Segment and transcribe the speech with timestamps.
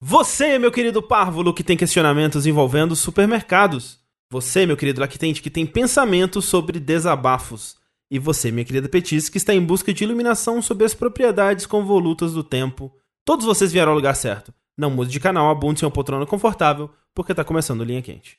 [0.00, 3.98] Você, meu querido párvulo, que tem questionamentos envolvendo supermercados.
[4.30, 7.76] Você, meu querido lactente, que tem pensamentos sobre desabafos.
[8.08, 12.32] E você, minha querida Petis, que está em busca de iluminação sobre as propriedades convolutas
[12.32, 12.92] do tempo.
[13.24, 14.54] Todos vocês vieram ao lugar certo.
[14.78, 18.38] Não mude de canal, abunde uma poltrona confortável, porque está começando Linha Quente.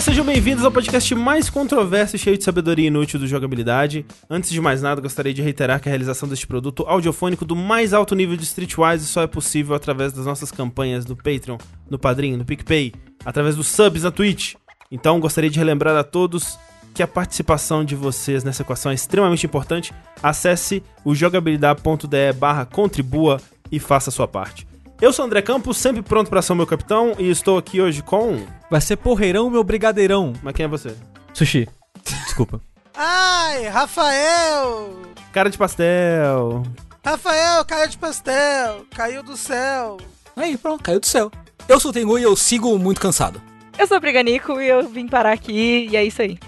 [0.00, 4.06] Sejam bem-vindos ao podcast mais controverso e cheio de sabedoria inútil do jogabilidade.
[4.30, 7.92] Antes de mais nada, gostaria de reiterar que a realização deste produto audiofônico do mais
[7.92, 11.58] alto nível de Streetwise só é possível através das nossas campanhas no Patreon,
[11.90, 12.94] no Padrim, no PicPay,
[13.26, 14.54] através dos subs na Twitch.
[14.90, 16.58] Então, gostaria de relembrar a todos
[16.94, 19.92] que a participação de vocês nessa equação é extremamente importante.
[20.22, 23.38] Acesse o jogabilidade.de barra contribua
[23.70, 24.69] e faça a sua parte.
[25.00, 27.80] Eu sou o André Campos, sempre pronto para ser o meu capitão, e estou aqui
[27.80, 28.44] hoje com...
[28.70, 30.34] Vai ser porreirão, meu brigadeirão.
[30.42, 30.94] Mas quem é você?
[31.32, 31.66] Sushi.
[32.04, 32.60] Desculpa.
[32.94, 35.00] Ai, Rafael!
[35.32, 36.64] Cara de pastel.
[37.02, 39.96] Rafael, caiu de pastel, caiu do céu.
[40.36, 41.32] Aí, pronto, caiu do céu.
[41.66, 43.40] Eu sou o Tengu e eu sigo muito cansado.
[43.78, 46.38] Eu sou a Briganico e eu vim parar aqui e é isso aí.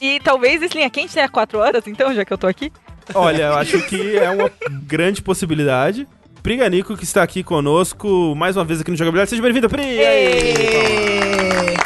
[0.00, 2.72] E talvez esse linha quente tenha 4 horas, então, já que eu tô aqui.
[3.12, 4.48] Olha, eu acho que é uma
[4.86, 6.06] grande possibilidade.
[6.48, 9.28] Priganico, que está aqui conosco mais uma vez aqui no Jogabilidade.
[9.28, 9.98] Seja bem-vindo, Pri!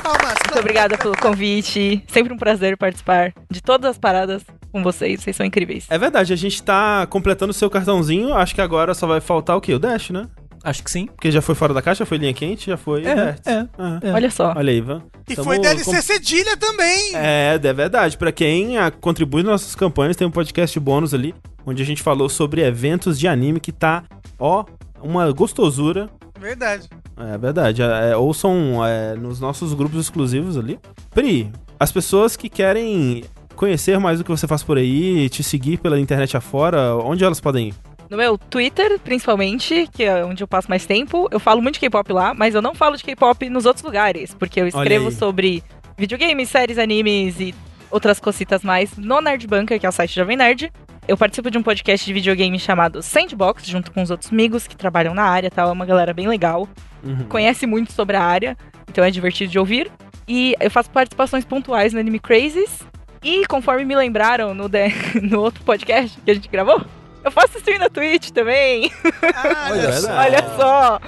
[0.00, 2.04] Palmas, Muito obrigada pelo convite.
[2.06, 5.20] Sempre um prazer participar de todas as paradas com vocês.
[5.20, 5.86] Vocês são incríveis.
[5.90, 8.32] É verdade, a gente tá completando o seu cartãozinho.
[8.34, 9.74] Acho que agora só vai faltar o quê?
[9.74, 10.28] O Dash, né?
[10.62, 11.06] Acho que sim.
[11.06, 13.04] Porque já foi fora da caixa, foi linha quente, já foi.
[13.04, 13.66] É, é,
[14.00, 14.12] é.
[14.12, 14.54] Olha só.
[14.56, 15.02] Olha aí, Ivan.
[15.28, 17.16] E Tamo foi DLC com- cedilha também.
[17.16, 18.16] É, é verdade.
[18.16, 21.34] Pra quem ah, contribui nas nossas campanhas, tem um podcast bônus ali,
[21.66, 24.04] onde a gente falou sobre eventos de anime que tá,
[24.42, 24.64] ó,
[25.00, 26.10] uma gostosura.
[26.38, 26.88] Verdade.
[27.16, 27.82] É verdade.
[27.82, 30.78] É, é, ouçam é, nos nossos grupos exclusivos ali.
[31.10, 33.24] Pri, as pessoas que querem
[33.54, 37.40] conhecer mais do que você faz por aí, te seguir pela internet afora, onde elas
[37.40, 37.74] podem ir?
[38.10, 41.80] No meu Twitter, principalmente, que é onde eu passo mais tempo, eu falo muito de
[41.80, 45.62] K-pop lá, mas eu não falo de K-pop nos outros lugares, porque eu escrevo sobre
[45.96, 47.54] videogames, séries, animes e
[47.90, 50.72] outras cositas mais no Nerd Bunker, que é o site Jovem Nerd.
[51.06, 54.76] Eu participo de um podcast de videogame chamado Sandbox, junto com os outros amigos que
[54.76, 56.68] trabalham na área, tal, é uma galera bem legal.
[57.04, 57.24] Uhum.
[57.24, 58.56] conhece muito sobre a área,
[58.88, 59.90] então é divertido de ouvir.
[60.28, 62.80] E eu faço participações pontuais no Anime Crazes.
[63.20, 64.88] E conforme me lembraram no, de-
[65.20, 66.80] no outro podcast que a gente gravou,
[67.24, 68.90] eu faço stream na Twitch também.
[69.34, 70.12] Ah, Olha só.
[70.16, 71.00] Olha só!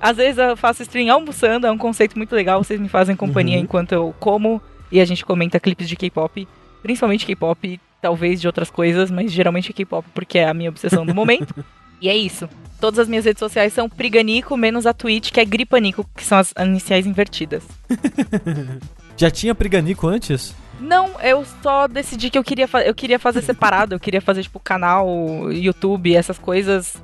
[0.00, 2.62] Às vezes eu faço stream almoçando, é um conceito muito legal.
[2.62, 3.64] Vocês me fazem companhia Uhum.
[3.64, 6.46] enquanto eu como e a gente comenta clipes de K-pop,
[6.82, 11.14] principalmente K-pop, talvez de outras coisas, mas geralmente K-pop porque é a minha obsessão do
[11.14, 11.54] momento.
[12.02, 12.48] e é isso.
[12.80, 16.36] Todas as minhas redes sociais são Priganico, menos a Twitch, que é Gripanico, que são
[16.36, 17.62] as iniciais invertidas.
[19.16, 20.52] Já tinha Priganico antes?
[20.80, 23.94] Não, eu só decidi que eu queria, eu queria fazer separado.
[23.94, 25.06] Eu queria fazer, tipo, canal,
[25.52, 26.96] YouTube, essas coisas.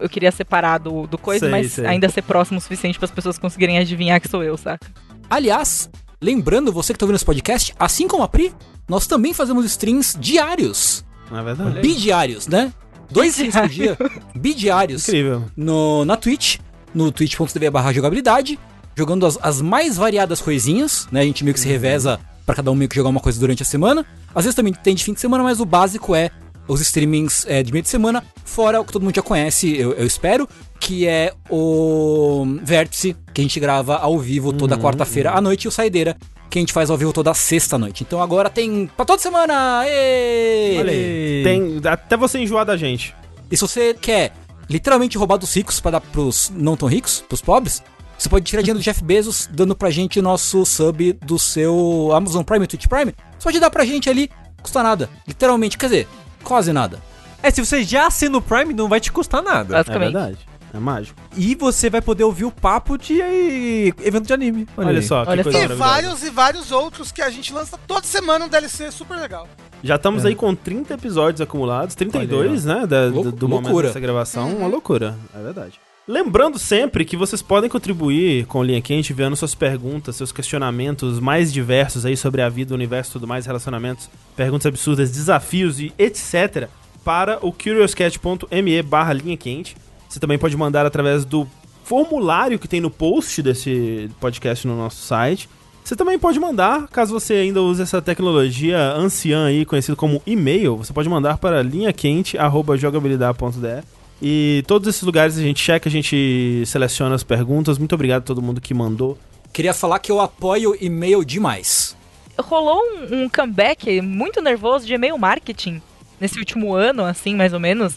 [0.00, 1.86] Eu queria separar do, do coisa, Sei, mas sei.
[1.86, 4.86] ainda ser próximo o suficiente para as pessoas conseguirem adivinhar que sou eu, saca?
[5.28, 5.90] Aliás,
[6.20, 8.52] lembrando você que tá ouvindo esse podcast, assim como a Pri,
[8.88, 11.04] nós também fazemos streams diários.
[11.30, 11.80] Na verdade.
[11.80, 12.72] Bidiários, né?
[13.10, 13.98] Dois streams por dia.
[14.34, 15.08] Bidiários.
[15.08, 15.44] Incrível.
[15.56, 16.58] no, na Twitch,
[16.94, 18.58] no twitch.tv barra jogabilidade,
[18.96, 21.20] jogando as, as mais variadas coisinhas, né?
[21.20, 23.62] A gente meio que se reveza pra cada um meio que jogar uma coisa durante
[23.62, 24.06] a semana.
[24.34, 26.30] Às vezes também tem de fim de semana, mas o básico é
[26.68, 29.92] os streamings é, de meio de semana, fora o que todo mundo já conhece, eu,
[29.92, 30.48] eu espero,
[30.80, 35.68] que é o Vértice, que a gente grava ao vivo toda quarta-feira à noite, e
[35.68, 36.16] o Saideira,
[36.50, 38.02] que a gente faz ao vivo toda sexta noite.
[38.02, 39.80] Então agora tem pra toda semana!
[39.80, 41.42] Aí.
[41.44, 43.14] Tem, até você enjoar da gente.
[43.50, 44.32] E se você quer
[44.68, 47.82] literalmente roubar dos ricos pra dar pros não tão ricos, pros pobres,
[48.18, 52.10] você pode tirar dinheiro do Jeff Bezos dando pra gente o nosso sub do seu
[52.12, 53.14] Amazon Prime, Twitch Prime.
[53.38, 54.30] Você pode dar pra gente ali,
[54.62, 55.10] custa nada.
[55.28, 56.08] Literalmente, quer dizer,
[56.46, 56.98] quase nada.
[57.42, 59.78] É, se você já assina o Prime, não vai te custar nada.
[59.78, 60.38] É verdade.
[60.74, 61.18] É mágico.
[61.36, 64.66] E você vai poder ouvir o papo de eh, evento de anime.
[64.76, 65.02] Olha, aí.
[65.02, 68.44] só, que Olha coisa E vários e vários outros que a gente lança toda semana
[68.44, 69.48] um DLC super legal.
[69.82, 70.28] Já estamos É.
[70.28, 72.86] aí com 30 episódios acumulados, 32, né?
[72.86, 73.86] Da, do, Lou- do momento loucura.
[73.88, 74.50] dessa gravação.
[74.56, 75.80] Uma loucura, é verdade.
[76.08, 81.52] Lembrando sempre que vocês podem contribuir com Linha Quente, enviando suas perguntas, seus questionamentos mais
[81.52, 86.68] diversos aí sobre a vida, o universo, tudo mais, relacionamentos, perguntas absurdas, desafios e etc.
[87.04, 89.76] para o curiouscat.me barra linha quente.
[90.08, 91.44] Você também pode mandar através do
[91.82, 95.48] formulário que tem no post desse podcast no nosso site.
[95.82, 100.76] Você também pode mandar, caso você ainda use essa tecnologia anciã aí, conhecido como e-mail,
[100.76, 107.14] você pode mandar para linhaquente.jogabilidade.de E todos esses lugares a gente checa, a gente seleciona
[107.14, 107.78] as perguntas.
[107.78, 109.18] Muito obrigado a todo mundo que mandou.
[109.52, 111.96] Queria falar que eu apoio e-mail demais.
[112.38, 112.78] Rolou
[113.10, 115.80] um, um comeback muito nervoso de e-mail marketing
[116.20, 117.94] nesse último ano, assim, mais ou menos.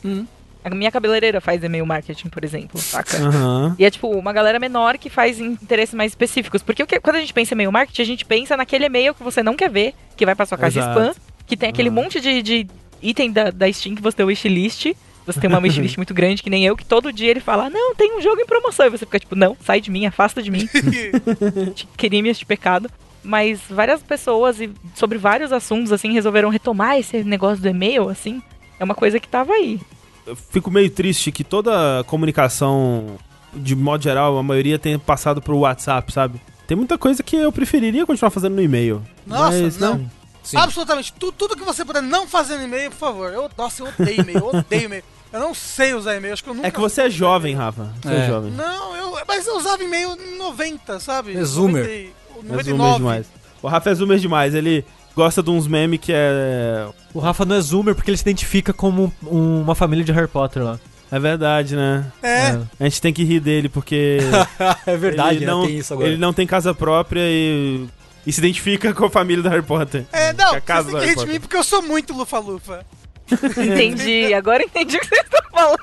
[0.64, 3.18] A minha cabeleireira faz e-mail marketing, por exemplo, saca?
[3.18, 3.76] Aham.
[3.80, 6.62] E é tipo uma galera menor que faz interesses mais específicos.
[6.62, 9.14] Porque o que- quando a gente pensa em e-mail marketing, a gente pensa naquele e-mail
[9.14, 11.00] que você não quer ver, que vai pra sua caixa Exato.
[11.00, 11.16] spam,
[11.48, 12.68] que tem aquele monte de, de
[13.02, 14.94] item da, da Steam que você tem o wishlist.
[15.34, 17.96] Você tem uma wishlist muito grande, que nem eu, que todo dia ele fala, não,
[17.96, 18.86] tem um jogo em promoção.
[18.86, 20.68] E você fica tipo, não, sai de mim, afasta de mim.
[21.76, 22.90] de crime este pecado.
[23.24, 28.42] Mas várias pessoas e sobre vários assuntos, assim, resolveram retomar esse negócio do e-mail, assim.
[28.80, 29.80] É uma coisa que tava aí.
[30.26, 33.18] Eu fico meio triste que toda a comunicação,
[33.54, 36.40] de modo geral, a maioria tenha passado pro WhatsApp, sabe?
[36.66, 39.02] Tem muita coisa que eu preferiria continuar fazendo no e-mail.
[39.26, 39.96] Nossa, Mas, não.
[39.96, 40.10] né?
[40.44, 40.58] Sim.
[40.58, 41.14] Absolutamente.
[41.14, 43.34] Tu- tudo que você puder não fazer no e-mail, por favor.
[43.34, 44.40] Eu, nossa, eu odeio e-mail.
[44.40, 45.04] Eu odeio e-mail.
[45.32, 46.34] Eu não sei usar e-mail.
[46.34, 46.68] Acho que eu nunca.
[46.68, 47.94] É que você é jovem, Rafa.
[48.02, 48.28] Você é, É.
[48.28, 48.52] jovem.
[48.52, 51.36] Não, eu, mas eu usava e-mail em 90, sabe?
[51.38, 51.84] É zoomer.
[51.84, 52.98] 90 e- É zoomer 99.
[52.98, 53.26] demais.
[53.62, 54.56] O Rafa é zoomer demais.
[54.56, 54.84] Ele
[55.16, 56.88] gosta de uns memes que é.
[57.14, 60.28] O Rafa não é zoomer porque ele se identifica como um- uma família de Harry
[60.28, 60.80] Potter lá.
[61.12, 62.06] É verdade, né?
[62.22, 62.60] É.
[62.80, 64.20] A gente tem que rir dele porque.
[64.86, 65.52] é verdade, ele né?
[65.52, 66.08] não, tem isso agora.
[66.08, 67.88] Ele não tem casa própria e.
[68.28, 70.06] E se identifica com a família do Harry Potter.
[70.12, 72.86] É, não, é do têm que rir de mim porque eu sou muito lufa-lufa.
[73.58, 75.80] Entendi, agora entendi o que vocês estão falando.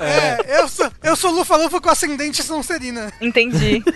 [0.00, 3.12] É, eu sou, eu sou lufa-lufa com ascendente Sonserina.
[3.20, 3.82] Entendi.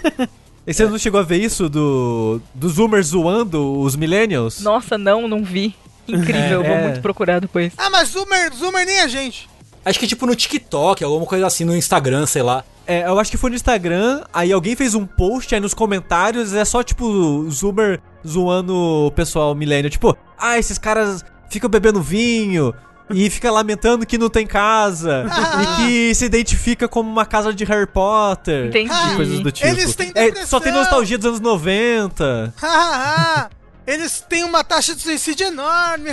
[0.67, 4.61] E você não chegou a ver isso do, do Zoomer zoando os Millennials?
[4.61, 5.75] Nossa, não, não vi.
[6.07, 6.83] Incrível, É, vou é.
[6.89, 7.73] muito procurar depois.
[7.79, 9.49] Ah, mas Zoomer, Zoomer nem a gente.
[9.83, 12.63] Acho que tipo no TikTok, alguma coisa assim, no Instagram, sei lá.
[12.87, 16.53] É, eu acho que foi no Instagram, aí alguém fez um post, aí nos comentários
[16.53, 19.91] é só, tipo, Zoomer zoando o pessoal milênio.
[19.91, 22.75] Tipo, ah, esses caras ficam bebendo vinho
[23.11, 25.25] e fica lamentando que não tem casa
[25.81, 28.67] e que se identifica como uma casa de Harry Potter.
[28.67, 28.91] Entendi.
[28.93, 29.67] Ah, Coisas do tipo.
[29.67, 32.55] Eles têm É, só tem nostalgia dos anos 90.
[32.61, 33.51] Ha, ha, ha.
[33.87, 36.11] Eles têm uma taxa de suicídio enorme.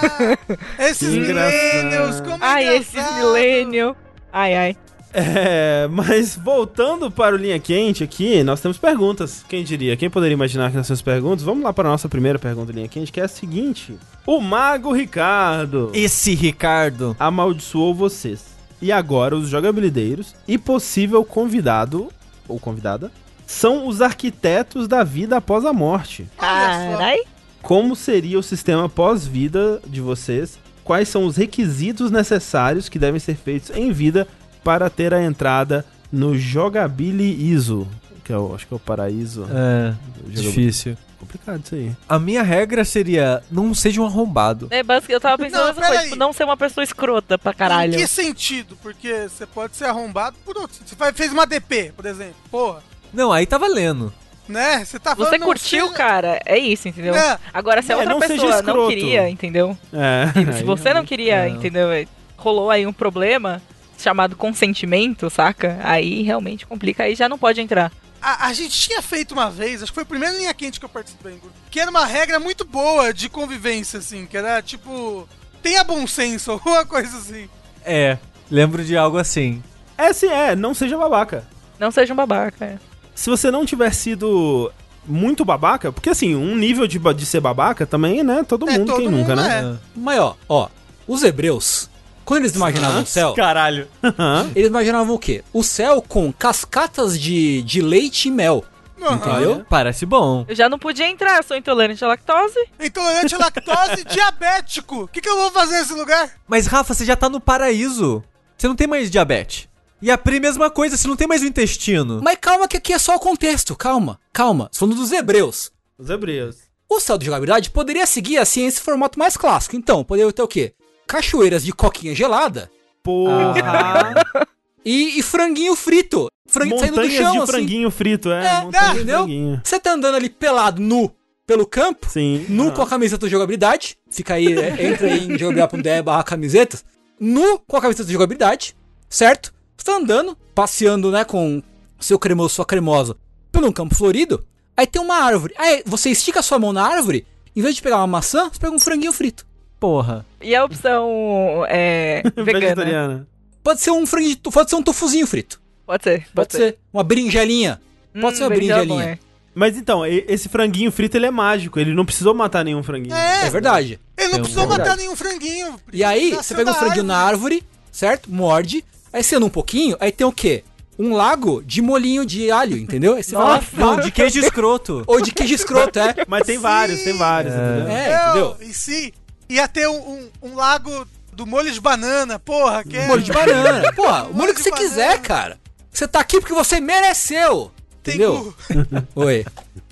[0.78, 3.94] Esses millennials, como é Ai, esses milênio.
[4.32, 4.76] Ai, ai.
[5.16, 9.44] É, mas voltando para o Linha Quente aqui, nós temos perguntas.
[9.48, 9.96] Quem diria?
[9.96, 11.44] Quem poderia imaginar que nós temos perguntas?
[11.44, 13.96] Vamos lá para a nossa primeira pergunta Linha Quente, que é a seguinte.
[14.26, 17.14] O Mago Ricardo Esse Ricardo.
[17.18, 18.44] amaldiçoou vocês.
[18.82, 22.08] E agora os jogabilideiros e possível convidado,
[22.48, 23.12] ou convidada,
[23.46, 26.26] são os arquitetos da vida após a morte.
[26.36, 27.18] Carai.
[27.62, 30.58] Como seria o sistema pós-vida de vocês?
[30.82, 34.26] Quais são os requisitos necessários que devem ser feitos em vida
[34.64, 37.86] para ter a entrada no Jogabili ISO?
[38.24, 39.46] Que é o, acho que é o paraíso.
[39.52, 39.92] É,
[40.28, 40.96] difícil.
[41.18, 41.92] Complicado isso aí.
[42.08, 44.66] A minha regra seria não seja um arrombado.
[44.70, 47.52] É, basicamente, eu tava pensando Não, nessa coisa, tipo, não ser uma pessoa escrota pra
[47.54, 47.94] caralho.
[47.94, 48.76] Em que sentido?
[48.82, 50.76] Porque você pode ser arrombado por outro.
[50.84, 52.34] Você fez uma DP, por exemplo.
[52.50, 52.82] Porra.
[53.12, 54.12] Não, aí tá valendo.
[54.46, 54.84] Né?
[54.84, 55.30] Você tá falando.
[55.30, 57.14] Você curtiu, ser- cara, é isso, entendeu?
[57.14, 57.38] É.
[57.52, 59.78] Agora, se a É, outra não seja pessoa não queria, entendeu?
[59.92, 60.30] É.
[60.32, 61.56] Se aí você não realmente- queria, Não.
[61.56, 61.88] entendeu?
[62.36, 63.62] Rolou aí um problema
[64.04, 65.78] chamado consentimento, saca?
[65.82, 67.90] Aí realmente complica, aí já não pode entrar.
[68.20, 70.84] A, a gente tinha feito uma vez, acho que foi a primeira linha quente que
[70.84, 71.38] eu participei,
[71.70, 75.28] que era uma regra muito boa de convivência, assim, que era tipo.
[75.62, 77.48] Tenha bom senso, alguma coisa assim.
[77.84, 78.18] É,
[78.50, 79.62] lembro de algo assim.
[79.96, 80.54] É sim, é.
[80.54, 81.46] Não seja babaca.
[81.78, 82.64] Não seja um babaca.
[82.64, 82.78] é.
[83.14, 84.72] Se você não tiver sido
[85.06, 88.42] muito babaca, porque assim, um nível de, de ser babaca também, né?
[88.46, 89.74] Todo É, mundo, todo quem mundo nunca, né?
[89.74, 89.76] é.
[89.94, 90.68] Mas ó, ó,
[91.06, 91.88] os hebreus,
[92.24, 93.88] quando eles imaginavam o céu, Caralho.
[94.02, 94.50] Aham.
[94.54, 95.44] eles imaginavam o quê?
[95.52, 98.64] O céu com cascatas de, de leite e mel.
[98.98, 99.66] Entendeu?
[99.68, 100.46] Parece bom.
[100.48, 102.58] Eu já não podia entrar, eu sou intolerante à lactose.
[102.80, 105.02] Intolerante à lactose, diabético.
[105.02, 106.30] O que, que eu vou fazer nesse lugar?
[106.48, 108.22] Mas Rafa, você já tá no paraíso.
[108.56, 109.68] Você não tem mais diabetes.
[110.00, 112.20] E a Pri, mesma coisa, você não tem mais o intestino.
[112.22, 114.70] Mas calma que aqui é só o contexto, calma, calma.
[114.72, 115.70] Falando dos hebreus.
[115.98, 116.56] Os hebreus.
[116.88, 119.76] O céu de jogabilidade poderia seguir assim esse formato mais clássico.
[119.76, 120.74] Então, poderia ter o quê?
[121.06, 122.70] Cachoeiras de coquinha gelada
[123.04, 124.14] Porra!
[124.84, 126.28] e, e franguinho frito.
[126.48, 127.52] Franguinho saindo do Montanhas chão, de assim.
[127.52, 128.46] franguinho frito, é.
[128.46, 129.60] É, montanhas de entendeu?
[129.62, 131.14] Você tá andando ali pelado, nu,
[131.46, 132.46] pelo campo, Sim.
[132.48, 132.72] nu Ah.
[132.72, 133.98] com a camiseta de jogabilidade.
[134.10, 136.84] Fica aí, é, entra aí em jogabilidade.de barra camisetas.
[137.20, 138.74] Nu com a camiseta de jogabilidade,
[139.08, 139.52] certo?
[139.76, 141.62] Você tá andando, passeando, né, com
[142.00, 143.16] seu cremoso, sua cremosa,
[143.52, 144.44] pelo um campo florido.
[144.76, 145.54] Aí tem uma árvore.
[145.58, 148.58] Aí você estica a sua mão na árvore, em vez de pegar uma maçã, você
[148.58, 149.46] pega um franguinho frito.
[149.84, 150.24] Porra.
[150.40, 152.58] E a opção é, vegana?
[152.60, 153.28] Vegetariana.
[153.62, 155.60] Pode ser um franguinho, pode ser um tofuzinho frito.
[155.86, 157.78] Pode ser, Pode ser uma berinjelinha.
[158.18, 159.12] Pode Hum, ser uma berinjela berinjelinha.
[159.12, 159.18] é
[159.54, 161.78] Mas então, esse franguinho frito ele é mágico.
[161.78, 163.14] Ele não precisou matar nenhum franguinho.
[163.14, 164.00] É, É verdade.
[164.16, 164.88] ele não É precisou verdade.
[164.88, 165.76] matar nenhum franguinho.
[165.92, 167.62] E aí, você pega o da franguinho na árvore,
[167.92, 168.30] certo?
[168.32, 170.64] Morde, Aí você anda um pouquinho, aí tem o quê?
[170.98, 173.14] Um lago de molinho de alho, entendeu?
[173.30, 175.04] Vai lá, Não, de queijo escroto.
[175.06, 176.14] ou de queijo escroto, é.
[176.26, 177.88] Mas tem vários, tem vários, entendeu?
[177.88, 178.56] É, entendeu?
[178.60, 179.12] E sim,
[179.48, 183.06] ia ter um, um- um lago do molho de banana, porra, que é...
[183.06, 183.92] Molho de banana.
[183.94, 185.58] Pô, o molho que você quiser, cara.
[185.90, 187.70] Você tá aqui porque você mereceu.
[188.02, 188.54] Tem Entendeu?
[188.68, 189.06] cu.
[189.22, 189.44] Oi.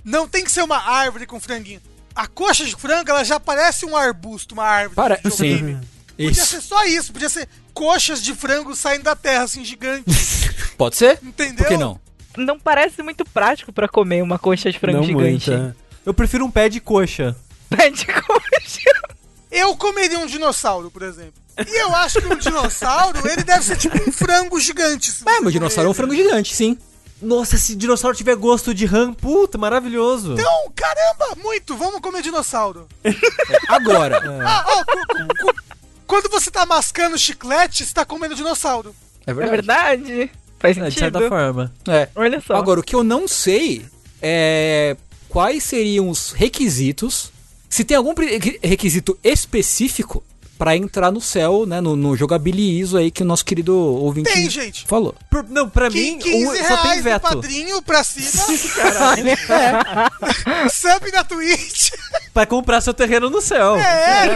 [0.04, 1.80] Não tem que ser uma árvore com franguinho.
[2.14, 4.94] A coxa de frango, ela já parece um arbusto, uma árvore.
[4.96, 5.80] Para, sim.
[6.16, 6.44] Podia Isso.
[6.46, 10.50] ser só isso, podia ser coxas de frango saindo da terra, assim, gigantes.
[10.76, 11.18] Pode ser?
[11.22, 11.56] Entendeu?
[11.56, 11.98] Por que não?
[12.36, 15.50] Não parece muito prático pra comer uma coxa de frango Não gigante.
[15.50, 15.74] muito, é.
[16.04, 17.34] Eu prefiro um pé de coxa.
[17.70, 18.90] Pé de coxa.
[19.52, 21.34] Eu comeria um dinossauro, por exemplo.
[21.68, 25.12] E eu acho que um dinossauro, ele deve ser tipo um frango gigante.
[25.26, 26.78] É, comer dinossauro é um frango gigante, sim.
[27.20, 30.32] Nossa, se dinossauro tiver gosto de rã, puta, maravilhoso.
[30.32, 31.76] Então, caramba, muito.
[31.76, 32.88] Vamos comer dinossauro.
[33.68, 35.62] Agora, Ah, ó, cu- cu- cu-
[36.06, 38.94] quando você tá mascando chiclete, você tá comendo dinossauro.
[39.26, 40.02] é É verdade.
[40.02, 40.30] verdade.
[40.58, 41.18] Faz É, de sentido.
[41.18, 41.72] certa forma.
[41.88, 42.08] É.
[42.16, 42.56] Olha só.
[42.56, 43.84] Agora, o que eu não sei
[44.20, 44.96] é
[45.28, 47.30] quais seriam os requisitos.
[47.72, 48.12] Se tem algum
[48.62, 50.22] requisito específico
[50.58, 51.80] pra entrar no céu, né?
[51.80, 54.84] No, no jogabili ISO aí que o nosso querido ouvinte Tem, gente.
[54.86, 55.14] falou.
[55.30, 57.22] Por- não, pra Qui- mim, 15 um- só tem veto.
[57.22, 58.44] padrinho pra cima.
[59.48, 60.68] É.
[60.68, 61.92] Sub na Twitch.
[62.34, 63.76] Pra comprar seu terreno no céu.
[63.76, 64.26] É,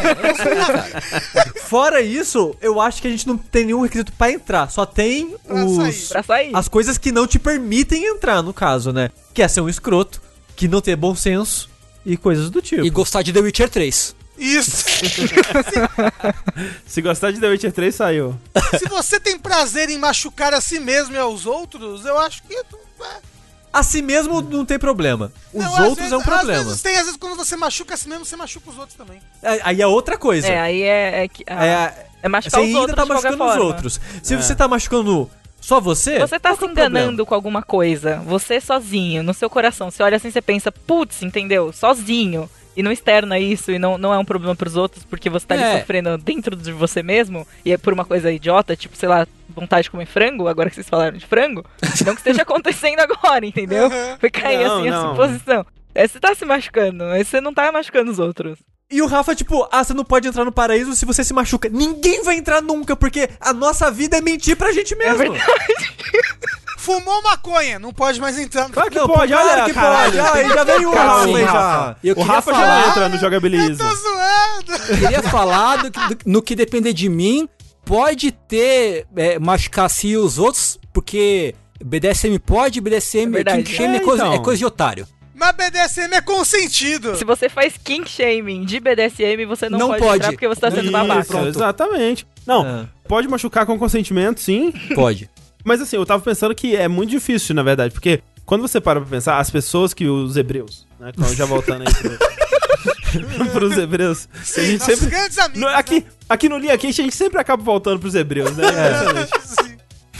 [1.64, 4.70] Fora isso, eu acho que a gente não tem nenhum requisito pra entrar.
[4.70, 6.08] Só tem Pra os, sair.
[6.08, 6.50] Pra sair.
[6.56, 9.10] as coisas que não te permitem entrar, no caso, né?
[9.34, 10.22] Que é ser um escroto,
[10.56, 11.68] que não ter bom senso
[12.06, 12.86] e coisas do tipo.
[12.86, 14.14] E gostar de The Witcher 3.
[14.38, 14.84] isso.
[16.86, 18.38] Se gostar de The Witcher 3, saiu.
[18.78, 22.54] Se você tem prazer em machucar a si mesmo e aos outros, eu acho que.
[22.64, 23.36] tu- é.
[23.72, 25.30] A si mesmo não tem problema.
[25.52, 26.60] Os Não, outros vezes- é um problema.
[26.60, 28.96] Às vezes tem, às vezes quando você machuca a si mesmo, você machuca os outros
[28.96, 29.20] também.
[29.42, 30.46] É, Aí é outra coisa.
[30.48, 31.24] É, aí é.
[31.24, 34.00] É, que- ah, É, é machucar você os ainda outros tá machucando os outros.
[34.22, 35.30] Se você tá machucando
[35.66, 36.18] só você.
[36.20, 36.98] Você tá qual se é o problema?
[37.00, 41.22] enganando com alguma coisa, você sozinho, no seu coração, você olha assim e pensa, putz,
[41.22, 41.72] entendeu?
[41.72, 42.48] Sozinho.
[42.76, 45.54] E não externa isso e não, não é um problema pros outros porque você tá
[45.54, 45.78] ali É.
[45.80, 49.84] sofrendo dentro de você mesmo e é por uma coisa idiota, tipo, sei lá, vontade
[49.84, 51.64] de comer frango, agora que vocês falaram de frango.
[52.06, 53.84] não que esteja acontecendo agora, entendeu?
[53.86, 54.18] Uhum.
[54.20, 55.10] Foi cair Não, assim a não.
[55.10, 55.66] suposição.
[55.94, 58.58] É, você tá se machucando, mas você não tá machucando os outros.
[58.90, 61.68] E o Rafa, tipo, ah, você não pode entrar no paraíso se você se machuca.
[61.68, 65.34] Ninguém vai entrar nunca, porque a nossa vida é mentir pra gente mesmo.
[66.78, 68.68] Fumou maconha, não pode mais entrar.
[68.70, 70.12] Claro que Não, pode, claro olha, que caralho.
[70.12, 70.18] pode.
[70.20, 71.96] Ah, aí já veio o Rafa aí já.
[72.04, 73.84] Eu O Rafa já falar- entra no Jogabiliza.
[73.84, 75.00] Tô zoando.
[75.00, 77.48] Queria falar do, que- do- no que depender de mim,
[77.84, 83.82] pode ter é, machucar se e os outros, porque BDSM pode, BDSM, É verdade.
[83.82, 84.34] é, É, coisa, então.
[84.34, 85.08] é coisa de otário.
[85.38, 87.14] Mas BDSM é consentido.
[87.16, 90.16] Se você faz kink shaming de BDSM, você não, Não pode, pode.
[90.16, 91.38] entrar porque você tá sendo Isso, babaca.
[91.46, 92.26] exatamente.
[92.46, 92.88] Não, É.
[93.06, 94.72] pode machucar com consentimento, sim.
[94.94, 95.28] Pode.
[95.62, 99.00] Mas assim, eu tava pensando que é muito difícil, na verdade, porque quando você para
[99.00, 101.10] pra pensar, as pessoas que os hebreus, né?
[101.14, 104.28] então, Já voltando aí pro, pros hebreus.
[104.40, 105.10] a Sim, gente nossos sempre.
[105.10, 105.60] grandes amigos.
[105.60, 108.64] No- aqui, aqui no Linha Quente a gente sempre acaba voltando pros hebreus, né?
[108.70, 109.28] Né?
[109.44, 109.76] Sim.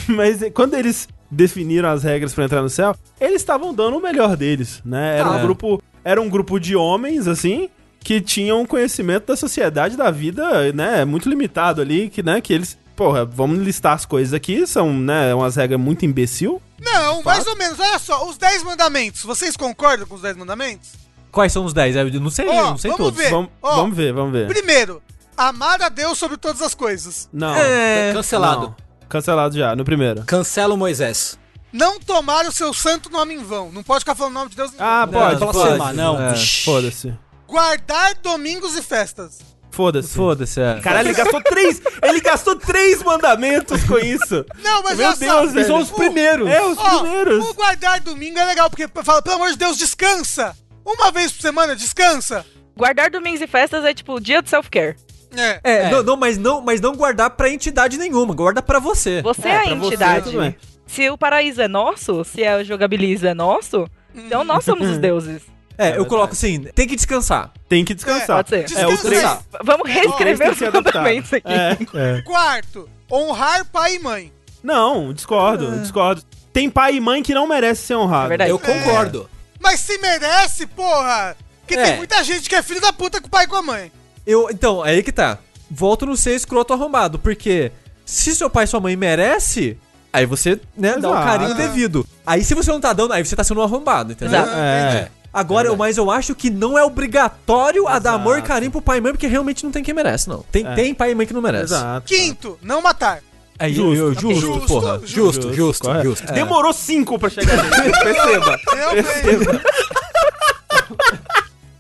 [0.15, 4.37] Mas quando eles definiram as regras pra entrar no céu, eles estavam dando o melhor
[4.37, 5.19] deles, né?
[5.19, 5.33] Era Ah.
[5.37, 7.69] um grupo, era um grupo de homens assim
[8.01, 12.53] que tinham um conhecimento da sociedade, da vida, né, muito limitado ali, que né, que
[12.53, 16.63] eles, porra, vamos listar as coisas aqui, são, né, umas regras muito imbecil.
[16.81, 17.81] Não, mais ou menos.
[17.81, 19.25] Olha só, os 10 mandamentos.
[19.25, 20.91] Vocês concordam com os 10 mandamentos?
[21.33, 21.97] Quais são os 10?
[21.97, 23.19] Eu não sei, eu não sei vamos todos.
[23.21, 23.31] ver.
[23.31, 23.75] Vamos, Ó.
[23.77, 24.47] vamos ver, vamos ver.
[24.47, 25.03] Primeiro,
[25.37, 27.29] amar a Deus sobre todas as coisas.
[27.33, 27.55] Não.
[27.57, 28.13] É.
[28.15, 28.67] Cancelado.
[28.69, 28.86] não.
[29.09, 30.23] Cancelado já, no primeiro.
[30.25, 31.39] Cancela o Moisés.
[31.73, 33.71] Não tomar o seu santo nome em vão.
[33.71, 35.59] Não pode ficar falando o nome de Deus em Ah, pode, Não, pode.
[35.59, 36.23] Blasfemar, não.
[36.23, 36.35] É.
[36.65, 37.15] Foda-se.
[37.47, 39.39] Guardar domingos e festas.
[39.71, 40.09] Foda-se.
[40.15, 40.81] Foda-se, é.
[40.81, 41.83] Caralho, ele gastou três.
[42.03, 44.45] Ele gastou três mandamentos com isso.
[44.63, 46.49] Não, mas Meu Deus, eles são os o- primeiros.
[46.49, 47.45] É, os Ó, primeiros.
[47.47, 50.57] o guardar domingo é legal, porque fala, pelo amor de Deus, descansa.
[50.85, 52.45] Uma vez por semana, descansa.
[52.75, 54.97] Guardar domingos e festas é tipo dia do self-care.
[55.35, 55.61] É.
[55.65, 55.91] É, É.
[55.91, 59.23] Não, não, mas não, mas não guardar pra entidade nenhuma, guarda pra você.
[59.23, 60.37] Você É, é, a você, entidade.
[60.37, 60.57] bem.
[60.87, 64.99] se o paraíso é nosso, se é o jogabilizo é nosso, então nós somos os
[64.99, 65.43] deuses.
[65.79, 66.09] É, eu verdade.
[66.09, 67.53] coloco assim, tem que descansar.
[67.69, 68.37] Tem que descansar.
[68.39, 68.57] Pode ser.
[68.61, 69.03] É, Descansa.
[69.03, 69.21] três.
[69.23, 69.43] Descansar.
[69.63, 71.53] Vamos reescrever os ser mandamentos aqui.
[71.53, 72.23] É.
[72.23, 74.33] Quarto, honrar pai e mãe.
[74.63, 76.23] Não, discordo, discordo.
[76.53, 78.25] Tem pai e mãe que não merece ser honrado.
[78.27, 78.51] É verdade.
[78.51, 79.29] Eu concordo.
[79.61, 81.37] Mas se merece, porra!
[81.61, 81.85] Porque É.
[81.85, 83.93] tem muita gente que é filho da puta com o pai e com a mãe.
[84.27, 85.39] Eu, então, aí que tá.
[85.71, 87.73] Volto no ser escroto arrombado, porque
[88.05, 89.77] se seu pai e sua mãe merece,
[90.13, 91.27] aí você, né, dá o Exato.
[91.27, 92.07] carinho devido.
[92.27, 94.41] Aí se você não tá dando, aí você tá sendo um arrombado, entendeu?
[94.41, 94.57] Exato.
[94.57, 95.09] É.
[95.33, 95.79] Agora, Verdade.
[95.79, 98.17] mas eu acho que não é obrigatório a dar Exato.
[98.17, 100.43] amor e carinho pro pai e mãe, porque realmente não tem quem merece, não.
[100.51, 100.75] Tem, É.
[100.75, 101.65] tem pai e mãe que não merece.
[101.75, 102.07] Exato.
[102.07, 103.21] Quinto, não matar.
[103.59, 103.95] É Justo.
[103.97, 104.93] justo, justo, Justo, porra.
[105.01, 105.07] justo.
[105.09, 106.05] Justo, justo, correto.
[106.05, 106.33] justo.
[106.33, 108.61] Demorou cinco pra chegar nele, perceba.
[108.73, 109.61] Realmente.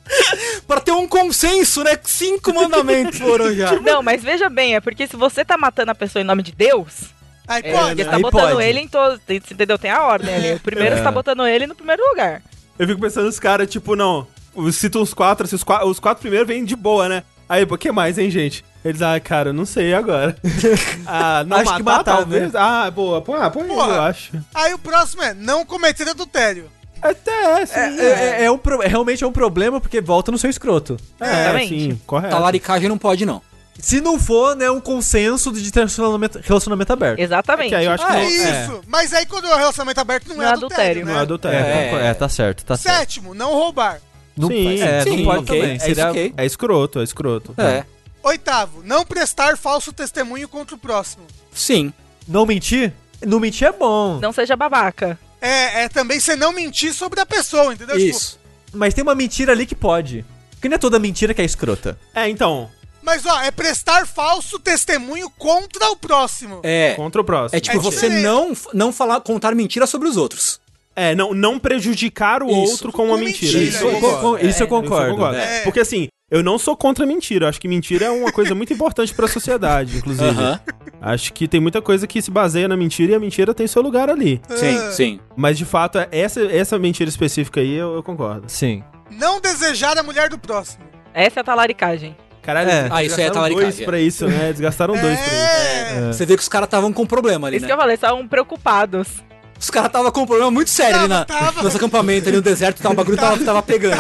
[0.66, 1.96] Pra ter um consenso, né?
[2.02, 3.78] Cinco mandamentos foram já.
[3.80, 6.52] Não, mas veja bem, é porque se você tá matando a pessoa em nome de
[6.52, 7.14] Deus,
[7.46, 7.87] Aí é, pode.
[7.88, 8.66] porque você tá Aí botando pode.
[8.66, 9.20] ele em todos.
[9.28, 9.78] Entendeu?
[9.78, 10.54] Tem a ordem ali.
[10.54, 10.99] O primeiro É.
[10.99, 12.42] você tá botando ele no primeiro lugar.
[12.78, 14.26] Eu fico pensando os caras, tipo, não,
[14.73, 17.23] cita uns quatro, assim, os, quatro, os quatro primeiros vêm de boa, né?
[17.49, 18.64] Aí, o que mais, hein, gente?
[18.85, 20.37] Eles, ah, cara, não sei agora.
[21.06, 22.54] ah, não Acho matar, que matar, talvez?
[22.54, 23.94] Ah, boa, pô, ah, Porra.
[23.94, 24.32] eu acho.
[24.54, 26.68] Aí o próximo é não cometer adultério.
[27.03, 27.75] Até é, sim.
[28.00, 30.97] É, é, é um pro- é realmente é um problema porque volta no seu escroto.
[31.21, 31.69] É, Exatamente.
[31.69, 32.35] sim, correto.
[32.35, 33.41] Talaricagem não pode, não.
[33.79, 37.19] Se não for, né, um consenso de ter relacionamento, relacionamento aberto.
[37.21, 37.69] Exatamente.
[37.69, 38.25] Que aí eu acho que Ah, é.
[38.26, 38.81] Isso.
[38.88, 41.12] Mas aí quando é um relacionamento aberto não, Não é é adultério, né?
[41.12, 41.59] não é adultério.
[41.59, 42.07] É, É.
[42.07, 42.97] é, tá certo, tá certo.
[42.99, 44.00] Sétimo, não roubar.
[44.37, 45.76] Não, Sim, é, sim, não pode ok, também.
[45.76, 46.35] é Seria- isso, ok.
[46.37, 47.55] É escroto, é escroto.
[47.59, 47.85] É,
[48.23, 51.25] Oitavo, não prestar falso testemunho contra o próximo.
[51.53, 51.93] sim.
[52.29, 52.93] Não mentir?
[53.25, 54.19] Não mentir é bom.
[54.21, 55.17] Não seja babaca.
[55.47, 57.97] É, é também você não mentir sobre a pessoa, entendeu?
[57.97, 58.38] Isso.
[58.73, 60.25] Mas tem uma mentira ali que pode.
[60.50, 61.99] Porque não é toda mentira que é escrota.
[62.15, 66.61] É, então, Tipo, mas ó, é prestar falso testemunho contra o próximo.
[66.65, 66.95] É.
[66.95, 67.57] contra o próximo.
[67.57, 70.61] É tipo É você não, não falar, contar mentira sobre os outros.
[70.99, 72.73] É, não, não prejudicar o Isso.
[72.73, 73.53] outro com uma mentira.
[73.59, 73.85] mentira, Isso, isso.
[73.85, 74.17] eu concordo.
[74.17, 75.11] Com- com- isso eu Isso eu concordo.
[75.12, 75.37] concordo.
[75.37, 75.61] É.
[75.62, 77.49] Porque assim, eu não sou contra a mentira.
[77.49, 80.26] Acho que mentira é uma coisa muito importante pra sociedade, inclusive.
[80.31, 80.59] Aham.
[81.03, 83.83] Acho que tem muita coisa que se baseia na mentira e a mentira tem seu
[83.83, 84.41] lugar ali.
[84.49, 85.21] Sim, sim.
[85.37, 88.45] Mas de fato, essa, essa mentira específica aí eu, eu concordo.
[88.49, 88.83] Sim.
[89.11, 90.83] Não desejar a mulher do próximo.
[91.12, 92.17] Essa é a talaricagem.
[92.43, 92.88] Caralho, É.
[92.91, 93.85] Ah, isso aí é talaricagem, dois é.
[93.85, 94.50] pra isso, né?
[94.53, 96.05] Desgastaram dois pra isso.
[96.09, 96.12] É.
[96.12, 97.69] Você vê que os caras estavam com problema ali, Isso né?
[97.69, 99.09] que eu falei, estavam preocupados.
[99.58, 101.56] Os caras estavam com um problema muito sério ali na, Tava, tava.
[101.58, 103.96] no nosso acampamento ali no deserto, tava, o bagulho tava, tava pegando.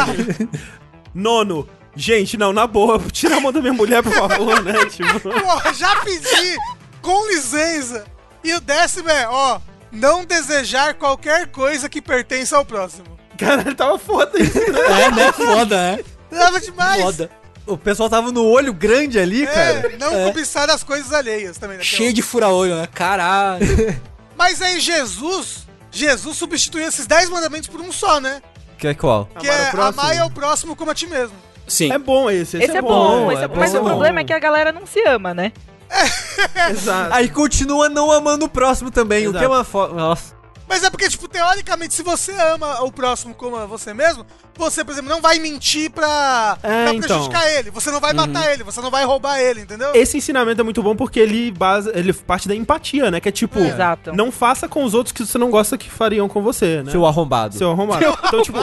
[1.14, 4.74] Nono, gente, não, na boa, tira a mão da minha mulher, por favor, né?
[4.90, 6.56] Tipo, Porra, já pedi,
[7.00, 8.04] com licença.
[8.44, 9.58] E o décimo é, ó,
[9.90, 13.06] não desejar qualquer coisa que pertença ao próximo.
[13.38, 14.80] caralho, tava foda isso, né?
[15.04, 15.32] É, né?
[15.32, 16.04] Foda, né?
[16.30, 17.02] Tava demais.
[17.02, 17.30] Foda.
[17.66, 19.92] O pessoal tava no olho grande ali, cara.
[19.92, 21.82] É, não cobiçar as coisas alheias também, né?
[21.82, 22.86] é Cheio de fura-olho, né?
[22.94, 23.66] Caralho.
[24.36, 28.42] Mas aí Jesus, Jesus substituiu esses 10 mandamentos por um só, né?
[28.78, 29.26] Que é qual?
[29.38, 30.00] Que Amar é o próximo.
[30.02, 31.34] amar ao próximo como a ti mesmo.
[31.66, 31.90] Sim.
[31.92, 33.56] É bom esse, esse, Esse, é, bom, esse é é bom.
[33.56, 33.80] Mas bom.
[33.80, 35.52] o problema é que a galera não se ama, né?
[36.70, 37.14] Exato.
[37.14, 39.54] Aí continua não amando o próximo também, o que é Exato.
[39.54, 39.94] uma foto.
[39.94, 40.35] Nossa.
[40.68, 44.26] Mas é porque, tipo, teoricamente, se você ama o próximo como a você mesmo,
[44.56, 47.08] você, por exemplo, não vai mentir pra, É, pra então.
[47.08, 47.70] prejudicar ele.
[47.70, 49.92] Você não vai matar ele, você não vai roubar ele, entendeu?
[49.94, 53.20] Esse ensinamento é muito bom porque ele, base, ele parte da empatia, né?
[53.20, 54.12] Que é tipo, Exato.
[54.12, 56.90] não faça com os outros que você não gosta que fariam com você, né?
[56.90, 57.54] Seu arrombado.
[57.56, 58.04] Seu arrombado.
[58.26, 58.58] Então, tipo,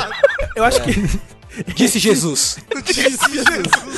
[0.55, 0.93] eu acho que.
[1.75, 2.57] Disse Jesus.
[2.83, 3.92] Disse Jesus.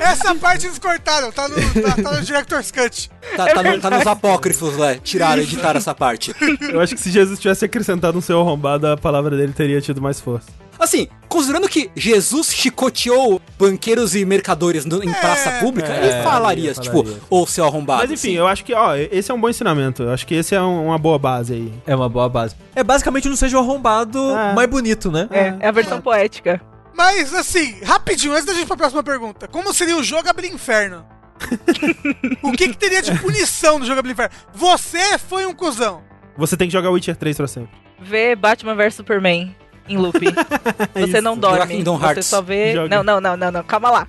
[0.00, 3.10] Essa parte eles cortaram, tá no, tá, tá no Director's Cut.
[3.36, 4.98] Tá, tá no- tá nos apócrifos, né?
[5.02, 6.34] Tiraram, editaram essa parte.
[6.72, 10.00] Eu acho que se Jesus tivesse acrescentado um seu arrombado, a palavra dele teria tido
[10.00, 10.48] mais força.
[10.78, 16.70] Assim, considerando que Jesus chicoteou banqueiros e mercadores no- em praça pública, é, ele falaria,
[16.70, 17.18] ele tipo, falaria.
[17.28, 18.02] ou seu arrombado.
[18.02, 18.36] Mas enfim, assim.
[18.38, 20.04] eu acho que, ó, esse é um bom ensinamento.
[20.04, 21.72] Eu acho que esse é um- uma boa base aí.
[21.84, 22.54] É uma boa base.
[22.76, 24.52] É basicamente não seja o arrombado É.
[24.54, 25.26] mais bonito, né?
[25.32, 26.60] É, é a versão poética.
[26.98, 29.46] Mas, assim, rapidinho, antes da gente ir pra próxima pergunta.
[29.46, 31.06] Como seria o Jogabilin Inferno?
[32.42, 34.34] o que, que teria de punição no Jogabilin Inferno?
[34.52, 36.02] Você foi um cuzão.
[36.36, 37.70] Você tem que jogar Witcher 3 pra sempre.
[38.00, 39.54] Vê Batman vs Superman
[39.88, 40.18] em loop.
[40.94, 41.76] Você não Jogar dorme.
[41.76, 42.26] Kingdom Você Hearts.
[42.26, 42.72] só vê.
[42.72, 42.88] Joga.
[42.96, 43.62] Não, não, não, não, não.
[43.62, 44.08] Calma lá.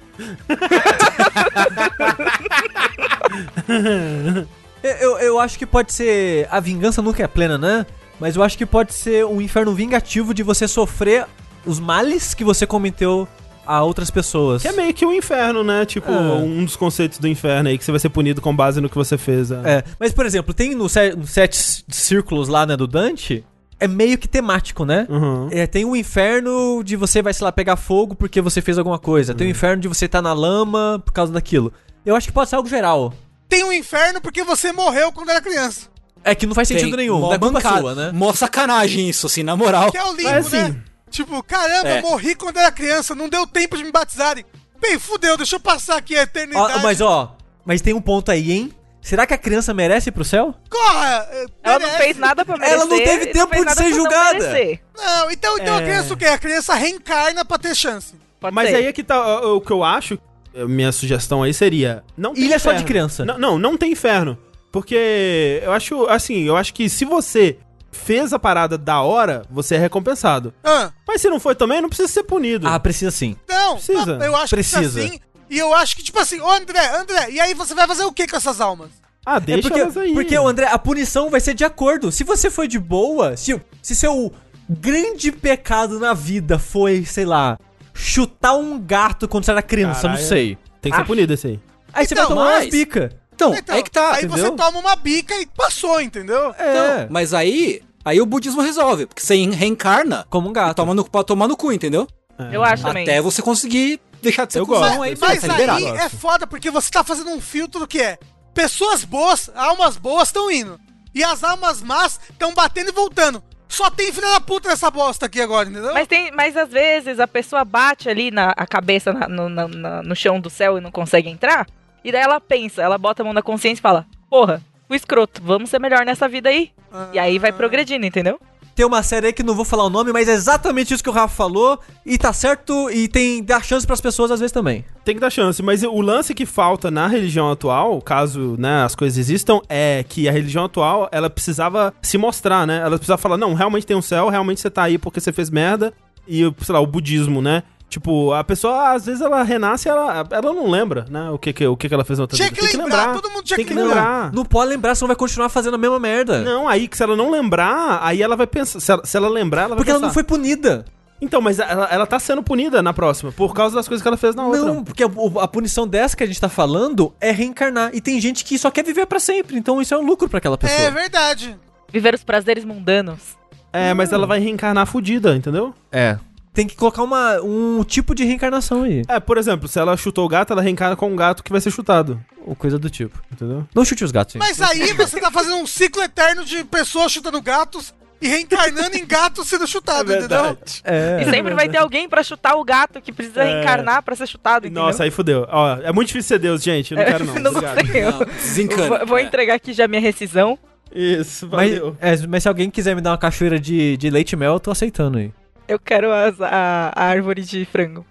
[4.84, 6.47] Eu, eu, eu acho que pode ser.
[6.49, 7.86] A vingança nunca é plena, né?
[8.19, 11.25] Mas eu acho que pode ser um inferno vingativo de você sofrer
[11.65, 13.28] os males que você cometeu
[13.65, 14.62] a outras pessoas.
[14.63, 15.86] Que é meio que um inferno, né?
[15.86, 16.15] Tipo, É.
[16.15, 18.95] um dos conceitos do inferno aí, que você vai ser punido com base no que
[18.95, 19.52] você fez.
[19.52, 19.56] é.
[19.63, 23.45] É, mas por exemplo, tem no set, no sete círculos lá, né, do Dante,
[23.80, 25.06] é meio que temático, né?
[25.08, 25.50] Uhum.
[25.52, 28.98] É, tem o inferno de você vai, sei lá, pegar fogo porque você fez alguma
[29.00, 29.34] coisa.
[29.36, 31.72] Tem o inferno de você estar na lama por causa daquilo.
[32.06, 33.13] Eu acho que pode ser algo geral.
[33.48, 35.88] Tem um inferno porque você morreu quando era criança.
[36.24, 38.12] É que não faz sentido Tem nenhum, é culpa bancada, sua, né?
[38.13, 39.89] Mó sacanagem isso, assim, na moral.
[39.91, 40.76] Que é o limbo, Mas, assim, né?
[41.10, 41.98] Tipo, caramba, É.
[42.00, 44.45] eu morri quando era criança, não deu tempo de me batizarem.
[44.80, 46.82] Bem, fudeu, deixa eu passar aqui a Ó, eternidade.
[46.84, 48.72] mas ó, mas tem um ponto aí, hein?
[49.02, 50.54] Será que a criança merece ir pro céu?
[50.69, 51.28] Corra!
[51.32, 52.04] eh, Ela não merece.
[52.04, 52.76] fez nada pra merecer.
[52.80, 54.39] Ela não teve tempo fez de ser não julgada.
[54.39, 54.82] merecer.
[54.98, 55.86] Não, então, então a É.
[55.86, 56.26] criança o quê?
[56.26, 58.13] A criança reencarna pra ter chance.
[58.39, 58.76] Pode Mas ser.
[58.76, 59.19] aí é que tá.
[59.22, 60.19] ó, O que eu acho.
[60.56, 62.04] a Minha sugestão aí seria.
[62.17, 62.88] Não tem Ilha só de inferno.
[62.88, 63.26] criança.
[63.26, 64.38] Não, não, não tem inferno.
[64.72, 67.58] Porque eu acho, assim, eu acho que se você
[67.91, 70.54] fez a parada da hora, você é recompensado.
[70.63, 72.67] Ah, Mas se não foi também, não precisa ser punido.
[72.67, 73.36] Ah, precisa sim.
[73.49, 74.19] não, Precisa.
[74.21, 74.80] eu acho Precisa.
[74.82, 75.19] que precisa sim.
[75.49, 78.12] E eu acho que, tipo assim, ô André, André, e aí você vai fazer o
[78.13, 78.89] que com essas almas?
[79.25, 80.13] Ah, É deixa porque, elas aí.
[80.13, 82.12] porque, o André, a punição vai ser de acordo.
[82.12, 84.32] Se você foi de boa, se, se seu
[84.69, 87.58] grande pecado na vida foi, sei lá,
[87.93, 90.21] chutar um gato quando você era criança, Caralho.
[90.21, 90.58] não sei.
[90.82, 91.06] Tem que ser Ah.
[91.06, 91.60] punido esse aí.
[91.93, 93.18] Aí você Então, vai tomar mas- umas bica.
[93.39, 94.15] Então, Então, aí que tá.
[94.15, 94.56] aí você entendeu?
[94.58, 96.54] toma uma bica e passou, entendeu?
[96.58, 100.75] É, Mas aí, aí o budismo resolve, porque você reencarna como um gato.
[100.75, 102.08] toma no, pra tomar no cu, entendeu?
[102.52, 103.04] Eu acho também.
[103.04, 105.04] Até você conseguir deixar de ser Eu cuzão, gosto.
[105.04, 105.86] aí Mas você tá liberado.
[105.86, 108.17] aí é foda porque você tá fazendo um filtro que é
[108.54, 110.80] pessoas boas, almas boas estão indo.
[111.15, 113.41] E as almas más estão batendo e voltando.
[113.67, 115.93] Só tem filha da puta nessa bosta aqui agora, entendeu?
[115.93, 120.02] Mas, tem, mas às vezes a pessoa bate ali na a cabeça na- no, na-
[120.04, 121.67] no chão do céu e não consegue entrar.
[122.04, 125.42] E daí ela pensa, ela bota a mão na consciência e fala: Porra, o escroto,
[125.44, 126.72] vamos ser melhor nessa vida aí.
[127.14, 128.40] E aí vai progredindo, entendeu?
[128.80, 131.10] Tem uma série aí que não vou falar o nome, mas é exatamente isso que
[131.10, 131.78] o Rafa falou.
[132.06, 134.86] E tá certo, e tem dá chance pras pessoas às vezes também.
[135.04, 138.96] Tem que dar chance, mas o lance que falta na religião atual, caso né, as
[138.96, 142.78] coisas existam, é que a religião atual, ela precisava se mostrar, né?
[142.78, 145.50] Ela precisava falar, não, realmente tem um céu, realmente você tá aí porque você fez
[145.50, 145.94] merda.
[146.26, 147.64] E, sei lá, o budismo, né?
[147.89, 151.32] Tipo, a pessoa, às vezes, ela renasce e ela, ela não lembra, né?
[151.32, 152.62] O que que, o que que ela fez na outra Tinha vida.
[152.62, 153.95] que Tem lembrar, todo mundo tinha tem que que lembrar.
[153.95, 154.32] lembrar.
[154.34, 156.41] Não pode lembrar, senão vai continuar fazendo a mesma merda.
[156.43, 158.80] Não, aí que se ela não lembrar, aí ela vai pensar.
[158.80, 160.08] Se ela, se ela lembrar, ela vai porque ela pensar.
[160.08, 160.86] não foi punida.
[161.21, 164.15] Então, mas ela, ela tá sendo punida na próxima, por causa das coisas que ela
[164.17, 164.62] fez na outra.
[164.65, 165.08] Não, porque a,
[165.41, 167.89] a punição dessa que a gente tá falando é reencarnar.
[167.93, 169.58] E tem gente que só quer viver pra sempre.
[169.58, 170.80] Então isso é um lucro pra aquela pessoa.
[170.80, 171.58] É verdade.
[171.91, 173.38] Viver os prazeres mundanos.
[173.73, 175.73] É, mas ela vai reencarnar fudida, entendeu?
[175.91, 176.17] É.
[176.54, 179.04] Tem que colocar uma, um tipo de reencarnação aí.
[179.08, 181.62] É, por exemplo, se ela chutou o gato, ela reencarna com um gato que vai
[181.62, 183.18] ser chutado, Ou coisa do tipo.
[183.32, 183.66] entendeu?
[183.74, 184.42] Não chute os gatos, gente.
[184.42, 189.06] Mas aí você tá fazendo um ciclo eterno de pessoas chutando gatos e reencarnando em
[189.06, 190.58] gatos sendo chutados, entendeu?
[190.84, 191.22] É.
[191.22, 193.46] E sempre vai ter alguém pra chutar o gato que precisa É.
[193.54, 194.84] reencarnar pra ser chutado, entendeu?
[194.84, 195.48] Nossa, aí fudeu.
[195.50, 196.92] Ó, é muito difícil ser Deus, gente.
[196.92, 197.34] Eu não É, quero não.
[197.40, 197.52] não.
[197.54, 198.88] Não, desencana.
[198.98, 199.22] Vou, vou É.
[199.24, 200.58] entregar aqui já minha rescisão.
[200.94, 201.96] Isso, Mas, valeu.
[202.02, 204.60] é, mas se alguém quiser me dar uma cachoeira de, de leite e mel, eu
[204.60, 205.32] tô aceitando aí.
[205.69, 208.05] Eu quero as- a, a árvore de frango.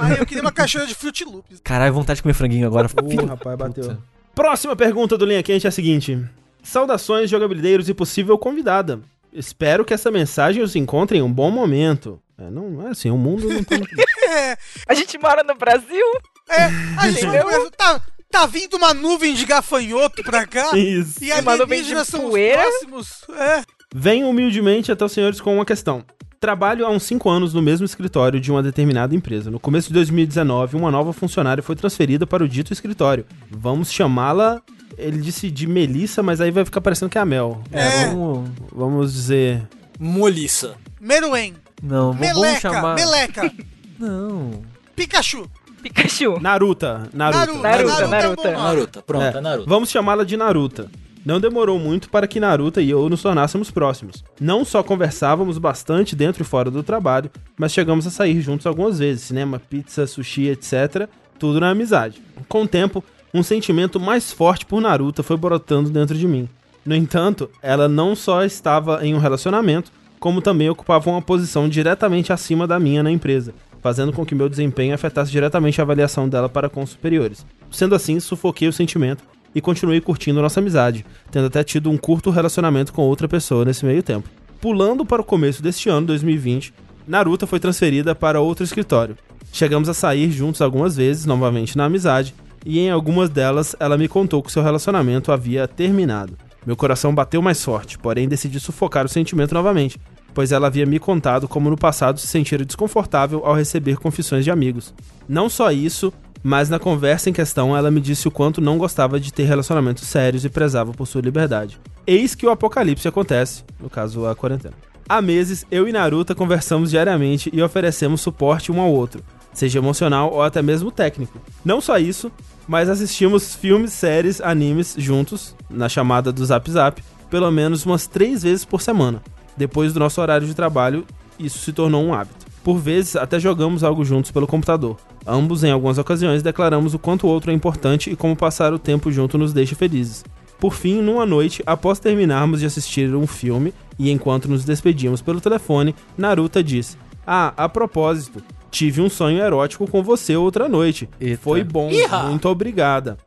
[0.00, 1.60] Aí eu queria uma caixinha de Fruit Loops.
[1.62, 2.88] Caralho, vontade de comer franguinho agora.
[3.08, 3.98] Ih, rapaz, bateu.
[4.34, 6.18] Próxima pergunta do Linha Quente é a seguinte.
[6.62, 9.00] Saudações, jogabilideiros e possível convidada.
[9.32, 12.20] Espero que essa mensagem os encontre em um bom momento.
[12.38, 13.80] É, não é assim, o mundo não tem...
[14.32, 14.56] É,
[14.88, 16.06] A gente mora no Brasil?
[16.48, 16.64] é,
[16.98, 17.70] a gente Entendeu?
[17.76, 21.22] tá, tá vindo uma nuvem de gafanhoto pra cá Isso.
[21.22, 22.62] e Uma nuvem de são poeira.
[22.62, 23.22] próximos.
[23.38, 23.62] É.
[23.94, 26.02] Venho humildemente até os senhores com uma questão.
[26.42, 29.48] Trabalho há uns 5 anos no mesmo escritório de uma determinada empresa.
[29.48, 33.24] No começo de 2019, uma nova funcionária foi transferida para o dito escritório.
[33.48, 34.60] Vamos chamá-la.
[34.98, 37.62] Ele disse de Melissa, mas aí vai ficar parecendo que é a Mel.
[37.70, 38.08] É.
[38.08, 39.62] Vamos, Vamos dizer.
[40.00, 40.74] Moliça.
[41.00, 42.96] Meruem, não, vamos Meleca, chamar...
[42.96, 43.52] Meleca,
[43.96, 44.62] Não.
[44.96, 45.48] Pikachu.
[45.80, 46.40] Pikachu.
[46.40, 47.08] Naruta.
[47.12, 47.38] Naruta.
[47.38, 48.42] Naruto, Naruto, Naruto, é Naruto.
[48.42, 48.62] bom nome.
[48.64, 49.68] Naruto, pronto, É, é Naruto.
[49.68, 50.90] Vamos chamá-la de Naruta.
[51.24, 54.24] Não demorou muito para que Naruta e eu nos tornássemos próximos.
[54.40, 58.98] Não só conversávamos bastante dentro e fora do trabalho, mas chegamos a sair juntos algumas
[58.98, 61.08] vezes, cinema, pizza, sushi, etc.
[61.38, 62.20] Tudo na amizade.
[62.48, 66.48] Com o tempo, um sentimento mais forte por Naruta foi brotando dentro de mim.
[66.84, 72.32] No entanto, ela não só estava em um relacionamento, como também ocupava uma posição diretamente
[72.32, 76.48] acima da minha na empresa, fazendo com que meu desempenho afetasse diretamente a avaliação dela
[76.48, 77.46] para com os superiores.
[77.70, 79.22] Sendo assim, sufoquei o sentimento
[79.54, 83.84] e continuei curtindo nossa amizade, tendo até tido um curto relacionamento com outra pessoa nesse
[83.84, 84.28] meio tempo.
[84.60, 86.72] Pulando para o começo deste ano, 2020,
[87.06, 89.16] Naruto foi transferida para outro escritório.
[89.52, 92.34] Chegamos a sair juntos algumas vezes, novamente na amizade,
[92.64, 96.36] e em algumas delas ela me contou que seu relacionamento havia terminado.
[96.64, 99.98] Meu coração bateu mais forte, porém decidi sufocar o sentimento novamente,
[100.32, 104.50] pois ela havia me contado como no passado se sentira desconfortável ao receber confissões de
[104.50, 104.94] amigos.
[105.28, 106.12] Não só isso,
[106.42, 110.08] mas na conversa em questão ela me disse o quanto não gostava de ter relacionamentos
[110.08, 111.78] sérios e prezava por sua liberdade.
[112.06, 114.74] Eis que o apocalipse acontece, no caso a quarentena.
[115.08, 120.32] Há meses, eu e Naruto conversamos diariamente e oferecemos suporte um ao outro, seja emocional
[120.32, 121.40] ou até mesmo técnico.
[121.64, 122.30] Não só isso,
[122.66, 128.42] mas assistimos filmes, séries, animes juntos, na chamada do Zap Zap, pelo menos umas três
[128.42, 129.22] vezes por semana.
[129.56, 131.04] Depois do nosso horário de trabalho,
[131.38, 132.46] isso se tornou um hábito.
[132.62, 134.96] Por vezes, até jogamos algo juntos pelo computador.
[135.26, 138.78] Ambos, em algumas ocasiões, declaramos o quanto o outro é importante e como passar o
[138.78, 140.24] tempo junto nos deixa felizes.
[140.60, 145.40] Por fim, numa noite, após terminarmos de assistir um filme e enquanto nos despedíamos pelo
[145.40, 146.96] telefone, Naruto disse:
[147.26, 151.08] Ah, a propósito, tive um sonho erótico com você outra noite.
[151.20, 151.42] Eita.
[151.42, 152.24] Foi bom, Iha!
[152.24, 153.18] muito obrigada.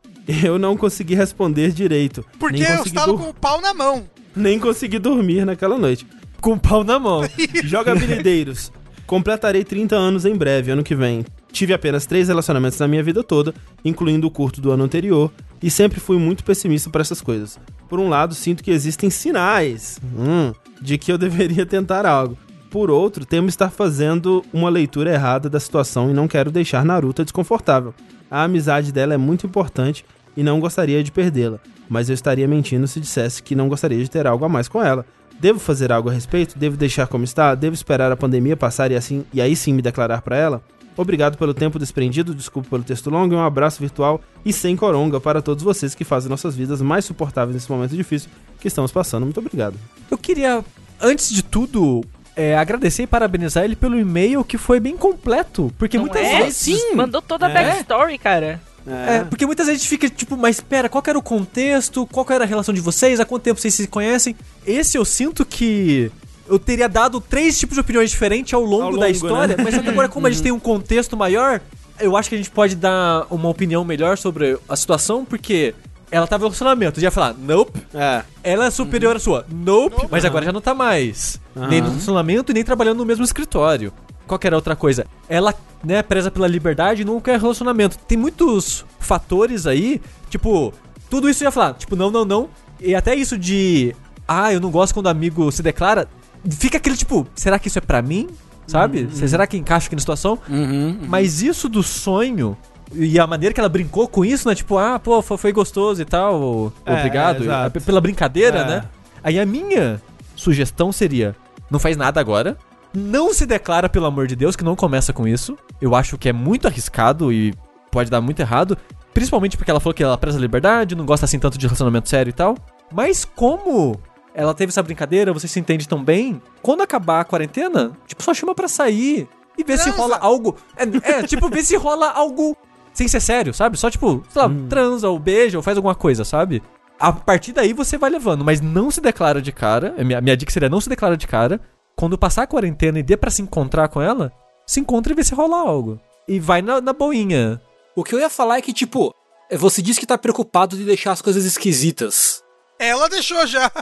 [0.42, 2.24] Eu não consegui responder direito.
[2.38, 4.04] Porque nem eu estava com o pau na mão.
[4.34, 6.06] nem consegui dormir naquela noite.
[6.40, 7.20] Com o pau na mão.
[7.64, 8.72] Jogabilideiros.
[9.06, 11.24] Completarei 30 anos em breve, ano que vem.
[11.52, 15.70] Tive apenas três relacionamentos na minha vida toda, incluindo o curto do ano anterior, e
[15.70, 17.58] sempre fui muito pessimista para essas coisas.
[17.88, 22.36] Por um lado, sinto que existem sinais hum, de que eu deveria tentar algo.
[22.68, 27.22] Por outro, temo estar fazendo uma leitura errada da situação e não quero deixar Naruto
[27.22, 27.94] desconfortável.
[28.28, 30.04] A amizade dela é muito importante
[30.36, 34.10] e não gostaria de perdê-la, mas eu estaria mentindo se dissesse que não gostaria de
[34.10, 35.06] ter algo a mais com ela.
[35.38, 36.58] Devo fazer algo a respeito?
[36.58, 37.54] Devo deixar como está?
[37.54, 40.62] Devo esperar a pandemia passar e assim e aí sim me declarar para ela?
[40.96, 45.20] Obrigado pelo tempo desprendido, desculpe pelo texto longo e um abraço virtual e sem coronga
[45.20, 49.24] para todos vocês que fazem nossas vidas mais suportáveis nesse momento difícil que estamos passando.
[49.24, 49.74] Muito obrigado.
[50.10, 50.64] Eu queria,
[50.98, 52.02] antes de tudo,
[52.34, 55.70] é, agradecer e parabenizar ele pelo e-mail que foi bem completo.
[55.78, 56.38] Porque Não muitas é?
[56.44, 56.56] vezes.
[56.56, 56.94] Sim.
[56.94, 57.52] Mandou toda a É.
[57.52, 58.58] backstory, cara.
[58.86, 62.06] É, porque muitas vezes a gente fica tipo, mas espera, qual que era o contexto?
[62.06, 63.18] Qual que era a relação de vocês?
[63.18, 64.36] Há quanto tempo vocês se conhecem?
[64.66, 66.10] Esse eu sinto que
[66.48, 69.64] eu teria dado três tipos de opiniões diferentes ao longo, Ao da longo, história, né?
[69.64, 71.60] mas só que agora, como a gente tem um contexto maior,
[71.98, 75.74] eu acho que a gente pode dar uma opinião melhor sobre a situação, porque
[76.08, 77.80] ela tava em relacionamento, já ia falar, nope.
[77.92, 78.22] É.
[78.44, 80.08] Ela é superior à sua, nope, Nope.
[80.08, 81.40] mas agora já não tá mais.
[81.56, 81.66] Aham.
[81.66, 83.92] Nem no relacionamento e nem trabalhando no mesmo escritório.
[84.26, 85.06] Qual que era a outra coisa?
[85.28, 87.96] Ela, né, preza pela liberdade e não quer relacionamento.
[87.98, 90.72] Tem muitos fatores aí, tipo,
[91.08, 92.48] tudo isso eu ia falar, tipo, não, não, não.
[92.80, 93.94] E até isso de,
[94.26, 96.08] ah, eu não gosto quando o amigo se declara.
[96.50, 98.28] Fica aquele tipo, será que isso é pra mim?
[98.66, 99.08] Sabe?
[99.12, 100.38] Será que encaixa aqui na situação?
[100.48, 102.56] Uhum, Mas isso do sonho
[102.92, 104.54] e a maneira que ela brincou com isso, né?
[104.56, 107.44] Tipo, ah, pô, foi gostoso e tal, É, obrigado.
[107.50, 108.64] é, Pela brincadeira, É.
[108.66, 108.84] né?
[109.22, 110.00] Aí a minha
[110.34, 111.34] sugestão seria:
[111.70, 112.56] não faz nada agora.
[112.96, 115.54] Não se declara, pelo amor de Deus, que não começa com isso.
[115.82, 117.52] Eu acho que é muito arriscado e
[117.90, 118.78] pode dar muito errado.
[119.12, 122.08] Principalmente porque ela falou que ela preza a liberdade, não gosta assim tanto de relacionamento
[122.08, 122.56] sério e tal.
[122.90, 124.00] Mas como
[124.34, 128.32] ela teve essa brincadeira, você se entende tão bem, quando acabar a quarentena, tipo, só
[128.32, 129.28] chama pra sair
[129.58, 130.56] e ver se rola algo.
[130.74, 132.56] É, é, tipo, ver se rola algo
[132.94, 133.76] sem ser sério, sabe?
[133.76, 136.62] Só tipo, sei lá, transa ou beija ou faz alguma coisa, sabe?
[136.98, 139.94] A partir daí você vai levando, mas não se declara de cara.
[139.98, 141.60] A minha, minha dica seria não se declara de cara.
[141.98, 144.30] Quando passar a quarentena e dê pra se encontrar com ela,
[144.66, 145.98] se encontra e vê se rola algo.
[146.28, 147.60] E vai na, na boinha.
[147.96, 149.14] O que eu ia falar é que, tipo,
[149.50, 152.42] você disse que tá preocupado de deixar as coisas esquisitas.
[152.78, 153.72] Ela deixou já.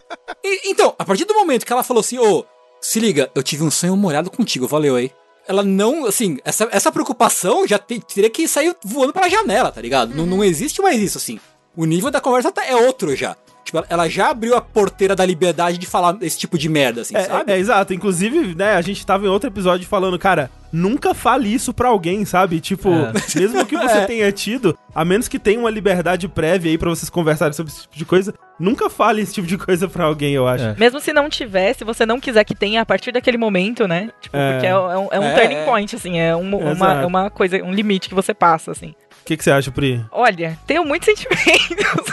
[0.45, 2.45] E- então, a partir do momento que ela falou assim, ô,
[2.81, 5.11] se liga, eu tive um sonho molhado contigo, valeu aí.
[5.49, 9.81] Ela não, assim, essa, essa preocupação já te- teria que sair voando pela janela, tá
[9.81, 10.15] ligado?
[10.15, 11.41] Não, não existe mais isso, assim.
[11.77, 13.37] O nível da conversa tá- é outro já.
[13.65, 17.17] Tipo, ela- já abriu a porteira da liberdade de falar esse tipo de merda, assim,
[17.17, 17.51] É, sabe?
[17.51, 17.95] é, é, exato.
[17.95, 22.25] Inclusive, né, a gente tava em outro episódio falando, cara, nunca fale isso pra alguém,
[22.27, 22.61] sabe?
[22.61, 23.13] Tipo, É.
[23.41, 24.07] mesmo que você É.
[24.07, 27.83] tenha tido, a menos que tenha uma liberdade prévia aí pra vocês conversarem sobre esse
[27.83, 30.65] tipo de coisa, nunca fale esse tipo de coisa pra alguém, eu acho.
[30.65, 30.75] É.
[30.79, 34.11] Mesmo se não tiver, se você não quiser que tenha a partir daquele momento, né?
[34.21, 34.53] Tipo, É.
[34.53, 35.65] porque é, é um, é um É, turning é.
[35.65, 38.95] point, assim, é um- uma, é uma coisa, um limite que você passa, assim.
[39.25, 40.05] O que, que você acha, Pri?
[40.13, 42.13] Olha, tenho muitos sentimentos.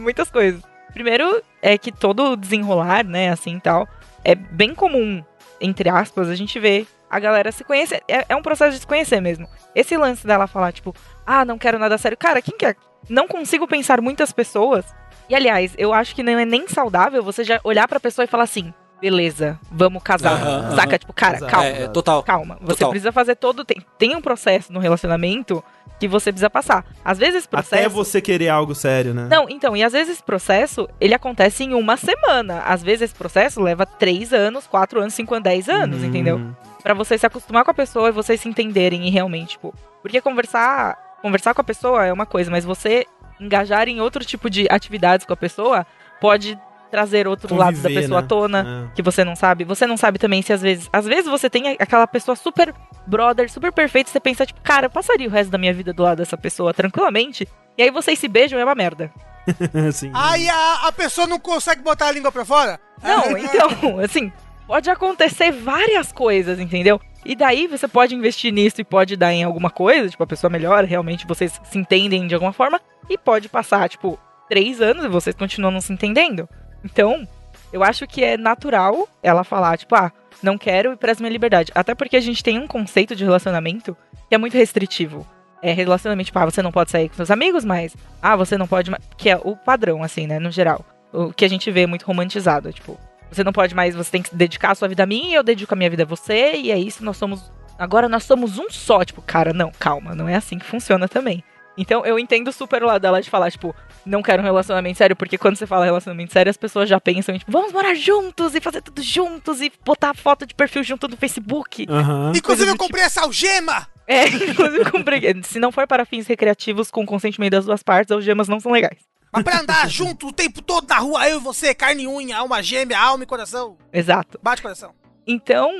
[0.00, 0.62] Muitas coisas.
[0.92, 3.88] Primeiro é que todo desenrolar, né, assim tal,
[4.24, 5.24] é bem comum,
[5.60, 8.00] entre aspas, a gente vê a galera se conhecer.
[8.06, 9.48] É, é um processo de se conhecer mesmo.
[9.74, 10.94] Esse lance dela falar, tipo,
[11.26, 12.16] ah, não quero nada sério.
[12.16, 12.76] Cara, quem quer?
[13.08, 14.84] Não consigo pensar muitas pessoas.
[15.28, 18.28] E aliás, eu acho que não é nem saudável você já olhar pra pessoa e
[18.28, 20.32] falar assim, beleza, vamos casar.
[20.34, 20.96] Aham, Saca?
[20.98, 21.50] Tipo, cara, Exato.
[21.52, 21.66] calma.
[21.68, 22.22] É, é, total.
[22.22, 22.90] Calma, você Total.
[22.90, 23.64] precisa fazer todo.
[23.64, 25.62] Tem, tem um processo no relacionamento
[25.98, 26.84] que você precisa passar.
[27.04, 27.74] Às vezes esse processo.
[27.82, 29.26] Até você querer algo sério, né?
[29.28, 32.60] Não, então, e às vezes esse processo, ele acontece em uma semana.
[32.60, 36.06] Às vezes esse processo leva três anos, quatro anos, cinco anos, dez anos, Hum.
[36.06, 36.40] entendeu?
[36.82, 39.74] Pra você se acostumar com a pessoa e vocês se entenderem e realmente, tipo.
[40.00, 43.04] Porque conversar, conversar com a pessoa é uma coisa, mas você
[43.40, 45.84] engajar em outro tipo de atividades com a pessoa
[46.20, 46.56] pode
[46.92, 48.24] trazer outro lado da Conviver, pessoa né?
[48.24, 48.94] à tona É.
[48.94, 49.64] que você não sabe.
[49.64, 50.90] Você não sabe também se às vezes.
[50.92, 52.74] Às vezes você tem aquela pessoa super
[53.06, 55.92] brother, super perfeita, e você pensa, tipo, cara, eu passaria o resto da minha vida
[55.94, 57.48] do lado dessa pessoa tranquilamente.
[57.78, 59.10] E aí vocês se beijam e é uma merda.
[59.92, 60.10] Sim.
[60.14, 62.78] Aí a, a pessoa não consegue botar a língua pra fora?
[63.02, 64.30] Não, então, assim,
[64.66, 67.00] pode acontecer várias coisas, entendeu?
[67.24, 70.50] E daí você pode investir nisso e pode dar em alguma coisa, tipo, a pessoa
[70.50, 72.78] melhora, realmente vocês se entendem de alguma forma,
[73.08, 76.46] e pode passar, tipo, três anos e vocês continuam não se entendendo.
[76.84, 77.26] Então,
[77.72, 81.72] eu acho que é natural ela falar, tipo, ah, não quero e prezo minha liberdade.
[81.74, 83.96] Até porque a gente tem um conceito de relacionamento
[84.28, 85.26] que é muito restritivo.
[85.62, 88.66] É relacionamento, tipo, ah, você não pode sair com seus amigos, mas, ah, você não
[88.66, 89.02] pode mais.
[89.16, 90.84] Que é o padrão, assim, né, no geral.
[91.12, 92.98] O que a gente vê muito romantizado, tipo,
[93.30, 95.42] você não pode mais, você tem que dedicar a sua vida a mim e eu
[95.42, 97.50] dedico a minha vida a você, e é isso, nós somos.
[97.78, 99.04] Agora nós somos um só.
[99.04, 101.42] Tipo, cara, não, calma, não é assim que funciona também.
[101.76, 105.16] Então eu entendo super o lado dela de falar, tipo, não quero um relacionamento sério,
[105.16, 108.60] porque quando você fala relacionamento sério, as pessoas já pensam, tipo, vamos morar juntos e
[108.60, 111.86] fazer tudo juntos e botar foto de perfil junto no Facebook.
[111.88, 112.32] Aham.
[112.34, 112.84] Inclusive eu tipo.
[112.84, 113.86] comprei essa algema!
[114.06, 115.42] É, inclusive com preguiça.
[115.44, 118.98] Se não for para fins recreativos com consentimento das duas partes, algemas não são legais.
[119.32, 122.36] Mas pra andar junto o tempo todo na rua, eu e você, carne e unha,
[122.36, 123.78] alma gêmea, alma e coração.
[123.92, 124.38] Exato.
[124.42, 124.92] Bate coração.
[125.26, 125.70] Então,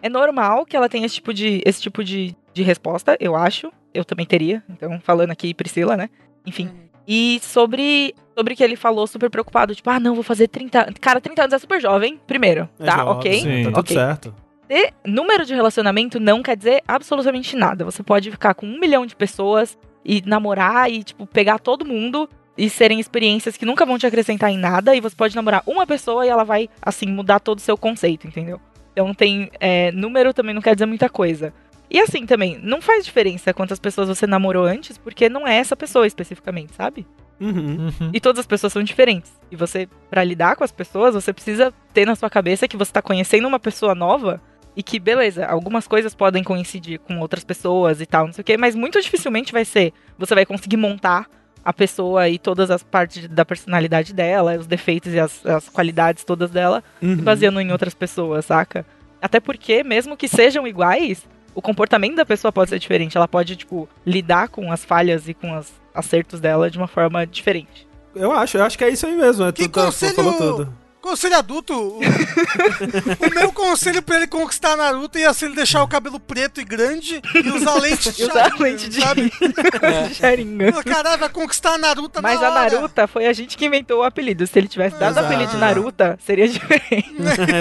[0.00, 3.70] é normal que ela tenha esse tipo de, esse tipo de, de resposta, eu acho.
[3.94, 4.62] Eu também teria.
[4.68, 6.10] Então, falando aqui, Priscila, né?
[6.44, 6.68] Enfim.
[7.06, 11.20] E sobre, sobre que ele falou super preocupado, tipo, ah, não, vou fazer 30 Cara,
[11.20, 12.68] 30 anos é super jovem, primeiro.
[12.80, 13.40] É tá, jovem, ok?
[13.40, 13.64] sim.
[13.64, 14.34] Tá tudo certo.
[14.66, 17.84] Ter número de relacionamento não quer dizer absolutamente nada.
[17.84, 22.28] Você pode ficar com um milhão de pessoas e namorar e, tipo, pegar todo mundo
[22.56, 24.96] e serem experiências que nunca vão te acrescentar em nada.
[24.96, 28.26] E você pode namorar uma pessoa e ela vai, assim, mudar todo o seu conceito,
[28.26, 28.58] entendeu?
[28.92, 29.50] Então tem.
[29.60, 31.52] é, número também não quer dizer muita coisa.
[31.90, 35.76] E assim também, não faz diferença quantas pessoas você namorou antes, porque não é essa
[35.76, 37.06] pessoa especificamente, sabe?
[37.40, 37.86] Uhum.
[38.00, 38.10] Uhum.
[38.12, 39.32] E todas as pessoas são diferentes.
[39.50, 42.92] E você, pra lidar com as pessoas, você precisa ter na sua cabeça que você
[42.92, 44.40] tá conhecendo uma pessoa nova
[44.76, 48.44] e que, beleza, algumas coisas podem coincidir com outras pessoas e tal, não sei o
[48.44, 49.92] quê, mas muito dificilmente vai ser.
[50.18, 51.28] Você vai conseguir montar
[51.64, 56.24] a pessoa e todas as partes da personalidade dela, os defeitos e as, as qualidades
[56.24, 57.16] todas dela, Uhum.
[57.18, 58.84] baseando em outras pessoas, saca?
[59.22, 63.16] Até porque, mesmo que sejam iguais, o comportamento da pessoa pode ser diferente.
[63.16, 67.26] Ela pode, tipo, lidar com as falhas e com os acertos dela de uma forma
[67.26, 67.86] diferente.
[68.14, 69.44] Eu acho, eu acho que é isso aí mesmo.
[69.44, 70.84] É, Que tu, tá- conselho- falou tudo.
[71.00, 71.74] Conselho adulto.
[71.74, 76.62] O, o meu conselho pra ele conquistar Naruto ia ser ele deixar o cabelo preto
[76.62, 79.30] e grande e usar lente de E usar Sharingan, lente de- sabe?
[80.14, 80.72] Sharingan.
[80.72, 82.70] Pô, Caralho, vai conquistar a Naruto Mas na a hora.
[82.74, 84.46] Naruta foi a gente que inventou o apelido.
[84.46, 87.14] Se ele tivesse dado o apelido de Naruta, seria diferente.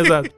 [0.05, 0.29] Exato.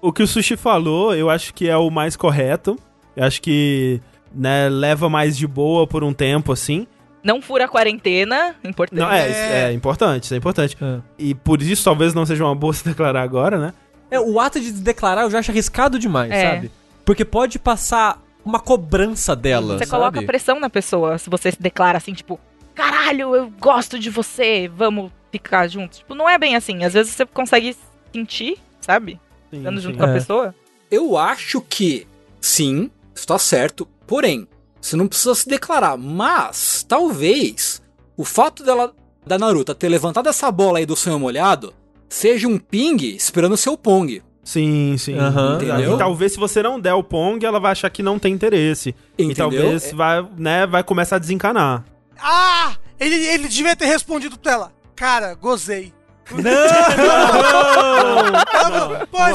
[0.00, 2.76] O que o Sushi falou, eu acho que é o mais correto.
[3.18, 4.00] Eu acho que,
[4.32, 6.86] né, leva mais de boa por um tempo, assim.
[7.22, 9.00] Não fura a quarentena, importante.
[9.00, 9.70] Não, é, É.
[9.70, 10.76] é importante, isso é importante.
[10.80, 11.00] É.
[11.18, 13.74] E por isso talvez não seja uma boa se declarar agora, né?
[14.10, 16.50] É, o ato de declarar eu já acho arriscado demais, É.
[16.54, 16.70] sabe?
[17.04, 19.90] Porque pode passar uma cobrança dela, Você sabe?
[20.00, 22.38] coloca pressão na pessoa se você se declara assim, tipo,
[22.74, 25.98] caralho, eu gosto de você, vamos ficar juntos.
[25.98, 26.84] Tipo, não é bem assim.
[26.84, 27.76] Às vezes você consegue
[28.12, 29.20] sentir, sabe?
[29.50, 29.98] Sim, Estando junto sim.
[29.98, 30.14] com a É.
[30.14, 30.54] pessoa.
[30.90, 32.06] Eu acho que
[32.40, 33.86] sim, está certo.
[34.06, 34.46] Porém,
[34.80, 35.96] você não precisa se declarar.
[35.96, 37.82] Mas, talvez,
[38.16, 38.94] o fato dela,
[39.26, 41.74] da Naruto ter levantado essa bola aí do sonho molhado,
[42.08, 44.22] seja um ping esperando o seu pong.
[44.48, 45.14] Sim, sim.
[45.18, 45.56] Aham.
[45.56, 45.94] Entendeu?
[45.94, 48.94] E talvez se você não der o Pong, ela vai achar que não tem interesse.
[49.18, 49.36] E Entendeu?
[49.36, 51.84] talvez vai, né, vai começar a desencanar.
[52.18, 52.74] Ah!
[52.98, 54.72] Ele, ele devia ter respondido pra ela.
[54.96, 55.92] Cara, gozei.
[56.30, 56.38] Eu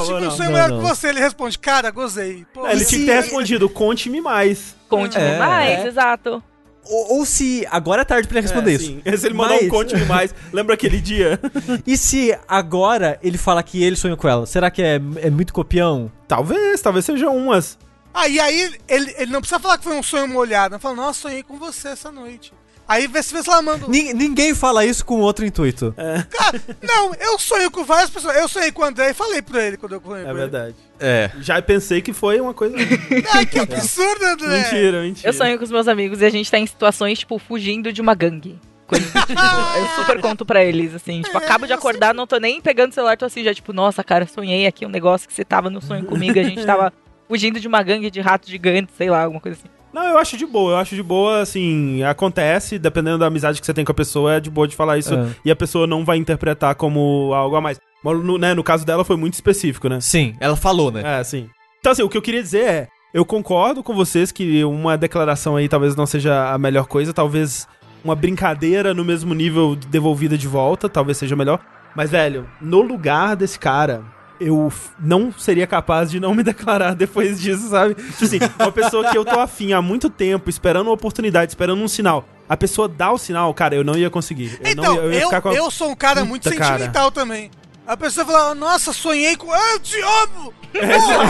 [0.03, 0.79] tive um não, sonho não, melhor não.
[0.81, 1.07] que você.
[1.09, 2.45] Ele responde, cara, gozei.
[2.53, 4.75] Pô, É, ele tinha que ter respondido, conte-me mais.
[4.89, 5.39] Conte-me É.
[5.39, 5.87] mais, É.
[5.87, 6.43] exato.
[6.85, 8.85] Ou, ou se agora é tarde pra ele responder É, isso.
[8.87, 9.01] sim.
[9.17, 11.39] Se ele mandou Mas- um conte-me mais, lembra aquele dia?
[11.87, 14.45] E se agora ele fala que ele sonhou com ela?
[14.45, 16.11] Será que é, é muito copião?
[16.27, 17.77] talvez, talvez seja umas.
[18.13, 20.75] Ah, e aí ele, ele não precisa falar que foi um sonho molhado.
[20.75, 22.53] Ele fala, nossa, sonhei com você essa noite.
[22.87, 25.93] Aí vê se um- Ni- ninguém fala isso com outro intuito.
[26.29, 28.35] Cara, não, eu sonho com várias pessoas.
[28.35, 30.75] Eu sonhei com o André e falei pra ele quando eu sonhei É com verdade.
[30.99, 31.31] É.
[31.39, 32.75] Já pensei que foi uma coisa.
[32.79, 32.99] ele.
[33.33, 34.57] Ai, que absurdo, André.
[34.63, 35.29] mentira, mentira.
[35.29, 38.01] Eu sonho com os meus amigos e a gente tá em situações, tipo, fugindo de
[38.01, 38.59] uma gangue.
[38.85, 39.31] Coisa tipo,
[39.79, 42.93] eu super conto pra eles, assim, tipo, acabo de acordar, não tô nem pegando o
[42.93, 45.81] celular, tô assim, já, tipo, nossa, cara, sonhei aqui um negócio que você tava no
[45.81, 46.91] sonho comigo, a gente tava
[47.27, 49.69] fugindo de uma gangue de ratos gigantes, sei lá, alguma coisa assim.
[49.93, 50.71] Não, eu acho de boa.
[50.73, 54.33] Eu acho de boa, assim, acontece, dependendo da amizade que você tem com a pessoa,
[54.35, 55.27] é de boa de falar isso É.
[55.45, 57.79] e a pessoa não vai interpretar como algo a mais.
[58.03, 60.01] Mas no, né, no caso dela foi muito específico, né?
[60.01, 61.19] Sim, ela falou, né?
[61.19, 61.47] É, sim.
[61.79, 65.55] Então, assim, o que eu queria dizer é, eu concordo com vocês que uma declaração
[65.55, 67.67] aí talvez não seja a melhor coisa, talvez
[68.03, 71.59] uma brincadeira no mesmo nível devolvida de volta, talvez seja melhor.
[71.95, 74.03] Mas, velho, no lugar desse cara,
[74.45, 77.95] eu não seria capaz de não me declarar depois disso, sabe?
[77.95, 81.81] Tipo assim, uma pessoa que eu tô afim há muito tempo, esperando uma oportunidade, esperando
[81.81, 82.27] um sinal.
[82.47, 84.59] A pessoa dá o sinal, cara, eu não ia conseguir.
[84.61, 85.53] Eu Então, não ia, eu eu, ia com a...
[85.53, 86.77] eu sou um cara muito Puta, cara.
[86.77, 87.49] sentimental também.
[87.85, 89.51] A pessoa fala, nossa, sonhei com.
[89.51, 90.53] Ah, eu te amo!
[90.73, 91.23] Porra,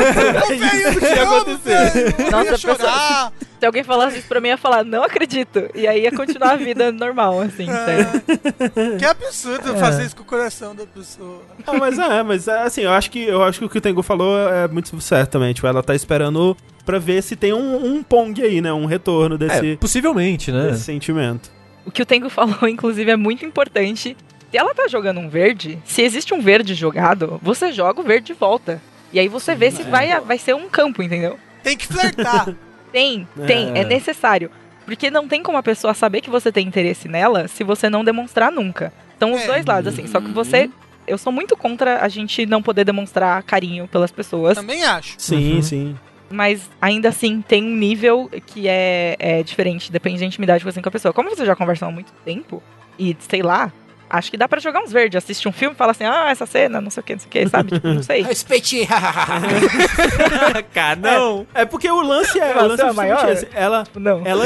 [0.46, 1.92] ô, velho, eu te que ia amo, acontecer.
[1.92, 2.16] velho!
[2.20, 3.34] Eu Nossa, ia a pessoa- chorar.
[3.60, 5.70] Se alguém falasse isso pra mim, eu ia falar, não acredito.
[5.74, 8.98] E aí ia continuar a vida normal, assim, sério.
[9.00, 11.42] Que absurdo fazer isso com o coração da pessoa.
[11.66, 13.82] Não, mas é, mas é, assim, eu acho que eu acho que o que o
[13.82, 15.54] Tengu falou é muito certo também.
[15.54, 18.74] Tipo, ela tá esperando pra ver se tem um, um pong aí, né?
[18.74, 20.68] Um retorno É, desse, possivelmente, né?
[20.72, 21.50] desse sentimento.
[21.86, 24.16] O que o Tengo falou, inclusive, é muito importante.
[24.54, 28.28] Se ela tá jogando um verde, se existe um verde jogado, você joga o verde
[28.28, 28.80] de volta.
[29.12, 31.40] E aí você vê se vai, vai ser um campo, entendeu?
[31.64, 32.54] Tem que flertar.
[32.94, 33.80] Tem, tem, é.
[33.80, 33.84] É.
[33.84, 34.52] necessário.
[34.86, 38.04] Porque não tem como a pessoa saber que você tem interesse nela se você não
[38.04, 38.94] demonstrar nunca.
[39.18, 39.48] Então, os É.
[39.48, 40.06] dois lados, assim.
[40.06, 40.70] Só que você.
[41.08, 44.54] Eu sou muito contra a gente não poder demonstrar carinho pelas pessoas.
[44.56, 45.16] Também acho.
[45.18, 45.62] Sim, Uhum.
[45.64, 45.96] sim.
[46.30, 50.76] mas ainda assim tem um nível que é, é diferente, depende da intimidade que você
[50.76, 51.12] tem com a pessoa.
[51.12, 52.62] Como você já conversou há muito tempo,
[53.00, 53.72] e sei lá,
[54.14, 56.46] acho que dá pra jogar uns verdes, assistir um filme e falar assim, ah, essa
[56.46, 57.72] cena, não sei o que, não sei o que, sabe?
[57.72, 58.22] Tipo, não sei.
[58.24, 58.88] Respeite!
[60.74, 61.48] Cara, não.
[61.54, 62.56] É porque o lance é.
[62.56, 63.30] O lance é é maior?
[63.30, 63.48] esse.
[63.54, 63.84] Ela.
[63.96, 64.22] Não.
[64.26, 64.46] Ela,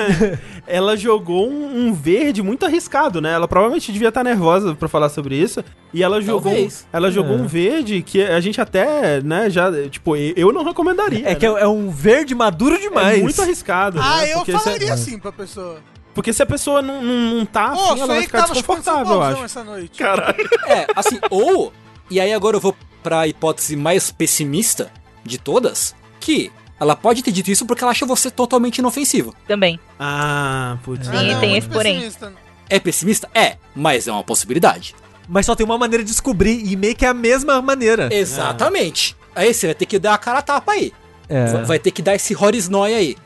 [0.66, 3.32] ela jogou um, um verde muito arriscado, né?
[3.32, 5.64] Ela provavelmente devia estar nervosa pra falar sobre isso.
[5.92, 6.86] E ela jogou, Talvez.
[6.92, 7.40] ela jogou É.
[7.40, 11.28] um verde que a gente até, né, já, tipo, eu não recomendaria.
[11.28, 11.62] É que é, né?
[11.62, 13.18] é um verde maduro demais.
[13.18, 13.98] É muito arriscado.
[14.00, 14.32] Ah, né?
[14.32, 15.78] eu Porque falaria assim pra pessoa.
[16.20, 19.44] Porque se a pessoa não, não, não tá afim, ela vai ficar desconfortável, eu acho.
[19.44, 19.98] essa noite.
[19.98, 20.48] Caralho.
[20.66, 21.72] É, assim, ou.
[22.10, 24.92] E aí agora eu vou pra hipótese mais pessimista
[25.24, 29.34] de todas, que ela pode ter dito isso porque ela acha você totalmente inofensivo.
[29.48, 29.80] Também.
[29.98, 31.06] Ah, putz.
[31.06, 31.94] Sim, Ah, não, tem muito esse porém.
[31.94, 32.32] pessimista.
[32.68, 33.30] É pessimista?
[33.34, 34.94] É, mas é uma possibilidade.
[35.26, 38.08] Mas só tem uma maneira de descobrir e meio que é a mesma maneira.
[38.12, 39.16] Exatamente.
[39.34, 40.92] Aí você vai ter que dar a cara a tapa aí.
[41.30, 41.46] É.
[41.46, 43.16] Va- Vai ter que dar esse horisnói aí.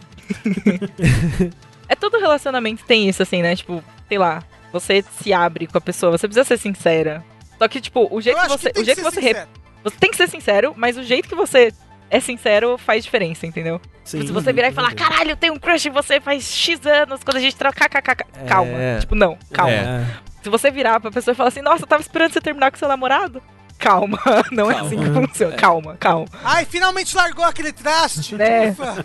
[1.94, 3.54] É todo relacionamento tem isso, assim, né?
[3.54, 4.42] Tipo, sei lá,
[4.72, 7.24] você se abre com a pessoa, você precisa ser sincera.
[7.56, 8.70] Só que, tipo, o jeito Eu que você.
[8.72, 9.20] tem o jeito que, ser você.
[9.28, 9.48] sincero.
[9.84, 11.72] Você tem que ser sincero, mas o jeito que você
[12.10, 13.80] é sincero faz diferença, entendeu?
[14.04, 16.84] Sim, Se você virar e falar, caralho, eu tenho um crush em você faz X
[16.86, 18.24] anos, quando a gente troca, kkk.
[18.42, 18.44] É.
[18.46, 18.72] Calma.
[19.00, 19.72] Tipo, não, calma.
[19.72, 20.06] É.
[20.42, 22.76] Se você virar pra pessoa e falar assim, nossa, eu tava esperando você terminar com
[22.76, 23.42] seu namorado.
[23.78, 24.18] Calma,
[24.52, 24.86] não é Calma.
[24.88, 25.56] assim que funciona.
[25.56, 26.26] Calma, calma.
[26.44, 28.34] Ai, finalmente largou aquele traste.
[28.40, 28.70] É.
[28.70, 29.04] Ufa.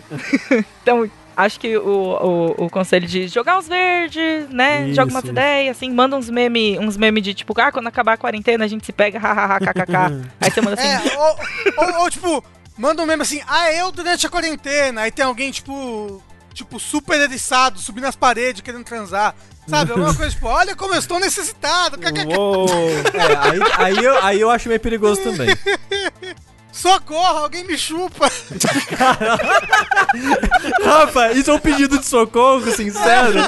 [0.82, 1.10] Então,
[1.44, 4.86] acho que o, o, o conselho de jogar uns verdes, né?
[4.86, 8.14] Isso, Joga umas ideias, assim, manda uns memes uns meme de tipo, ah, quando acabar
[8.14, 10.30] a quarentena a gente se pega, hahaha, kkk.
[10.40, 11.36] Aí você manda assim, É, ou,
[11.76, 12.44] ou, ou, tipo,
[12.76, 16.22] manda um meme assim, ah, eu durante a quarentena, aí tem alguém, tipo,
[16.52, 19.34] tipo, super eriçado, subindo as paredes, querendo transar.
[19.68, 19.92] Sabe?
[19.92, 21.96] Alguma coisa tipo, olha como eu estou necessitado.
[22.36, 22.66] Uou.
[22.68, 23.60] É, aí,
[23.96, 25.48] aí, eu, aí eu acho meio perigoso também.
[26.72, 28.30] Socorro, alguém me chupa.
[30.84, 33.40] Rafa, isso é um pedido de socorro, sincero.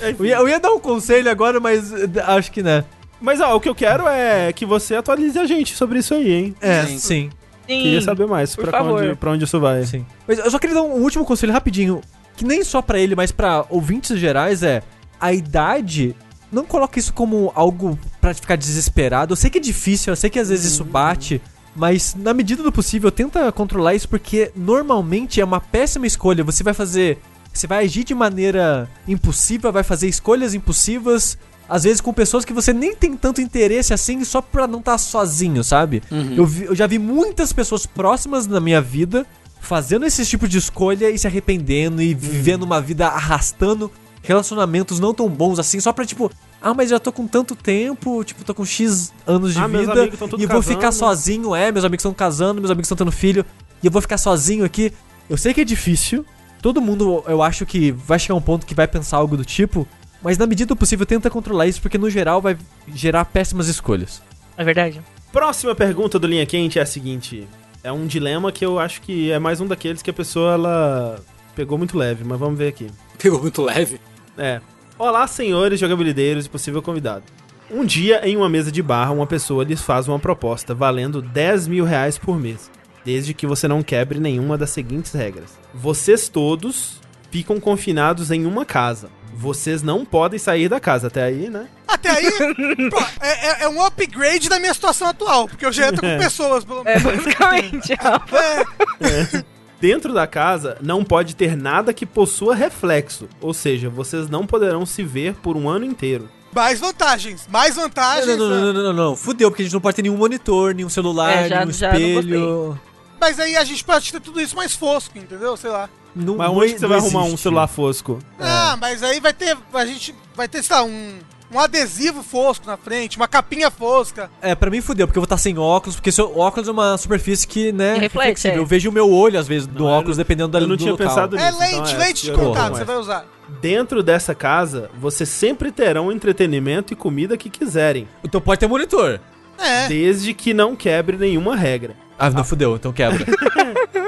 [0.00, 2.84] Eu ia, eu ia dar um conselho agora, mas eh, acho que né.
[3.20, 6.32] Mas ó, o que eu quero é que você atualize a gente sobre isso aí,
[6.32, 6.56] hein?
[6.60, 6.98] É, Sim.
[6.98, 7.30] sim.
[7.66, 9.02] sim, Queria saber mais por pra favor.
[9.02, 9.84] onde, pra onde isso vai.
[9.84, 10.06] Sim.
[10.26, 12.00] Mas eu só queria dar um último conselho rapidinho,
[12.34, 14.82] que nem só pra ele, mas pra ouvintes gerais é
[15.20, 16.16] a idade
[16.52, 19.32] não coloca isso como algo pra ficar desesperado.
[19.32, 21.40] Eu sei que é difícil, eu sei que às vezes isso bate,
[21.76, 26.42] mas na medida do possível tenta controlar isso porque normalmente é uma péssima escolha.
[26.44, 27.18] Você vai fazer,
[27.52, 31.38] você vai agir de maneira impulsiva, vai fazer escolhas impulsivas,
[31.68, 34.98] às vezes com pessoas que você nem tem tanto interesse assim, só pra não estar
[34.98, 36.02] sozinho, sabe?
[36.10, 36.34] Uhum.
[36.36, 39.24] Eu, vi- eu já vi muitas pessoas próximas na minha vida
[39.60, 43.90] fazendo esse tipo de escolha e se arrependendo e vivendo uma vida arrastando
[44.22, 47.54] relacionamentos não tão bons assim, só pra tipo, ah, mas eu já tô com tanto
[47.56, 50.98] tempo, tipo, tô com X anos de Ah, vida e vou ficar casando.
[50.98, 53.44] sozinho, é, meus amigos estão casando, meus amigos estão tendo filho
[53.82, 54.92] e eu vou ficar sozinho aqui.
[55.28, 56.24] Eu sei que é difícil,
[56.60, 59.86] todo mundo eu acho que vai chegar um ponto que vai pensar algo do tipo,
[60.22, 62.58] mas na medida do possível tenta controlar isso porque no geral vai
[62.94, 64.20] gerar péssimas escolhas.
[64.56, 65.00] É verdade.
[65.32, 67.48] Próxima pergunta do Linha Quente é a seguinte.
[67.82, 71.20] É um dilema que eu acho que é mais um daqueles que a pessoa, ela
[71.54, 72.88] pegou muito leve, mas vamos ver aqui.
[73.16, 73.98] Pegou muito leve.
[74.40, 74.60] É.
[74.98, 77.24] Olá, senhores jogabilideiros e possível convidado.
[77.70, 81.68] Um dia, em uma mesa de bar, uma pessoa lhes faz uma proposta valendo 10
[81.68, 82.70] mil reais por mês,
[83.04, 85.58] desde que você não quebre nenhuma das seguintes regras.
[85.74, 89.10] Vocês todos ficam confinados em uma casa.
[89.34, 91.06] Vocês não podem sair da casa.
[91.08, 91.68] Até aí, né?
[91.86, 92.30] Até aí,
[92.90, 96.18] pô, é, é- é um upgrade da minha situação atual, porque eu já entro com
[96.18, 97.02] pessoas, pelo É, menos.
[97.24, 97.94] basicamente.
[97.94, 98.36] Rafa.
[98.38, 99.44] É,
[99.80, 104.84] Dentro da casa não pode ter nada que possua reflexo, ou seja, vocês não poderão
[104.84, 106.28] se ver por um ano inteiro.
[106.54, 108.36] mais vantagens, mais Não, vantagens.
[108.36, 109.16] não, não, não, não, não, não.
[109.16, 111.92] Fudeu, porque a gente não pode ter nenhum monitor, nenhum celular, É, já- nenhum já
[111.92, 112.80] não espelho.
[113.20, 115.56] Mas aí a gente pode ter tudo isso mais fosco, entendeu?
[115.56, 115.88] Sei lá.
[116.14, 118.18] Não, Mas não- onde que você não vai arrumar um celular fosco?
[118.38, 119.56] Ah, mas aí vai ter.
[119.72, 121.18] A gente vai ter, sei lá, um,
[121.52, 124.30] um adesivo fosco na frente, uma capinha fosca.
[124.40, 126.96] É, pra mim fudeu, porque eu vou estar sem óculos, porque seu óculos é uma
[126.96, 128.56] superfície que, né, reflete, é.
[128.56, 130.76] Eu vejo o meu olho, às vezes, do Não, óculos, não- dependendo da eu não
[130.76, 131.06] do tinha local.
[131.08, 132.84] pensado É Isso, lente, então é, lente de contato, você é.
[132.84, 133.26] vai usar.
[133.60, 139.20] Dentro dessa casa, vocês sempre terão entretenimento e comida que quiserem, Então pode ter monitor.
[139.62, 139.88] É.
[139.88, 141.94] desde que não quebre nenhuma regra.
[142.18, 143.26] Ah, não fudeu, então quebra.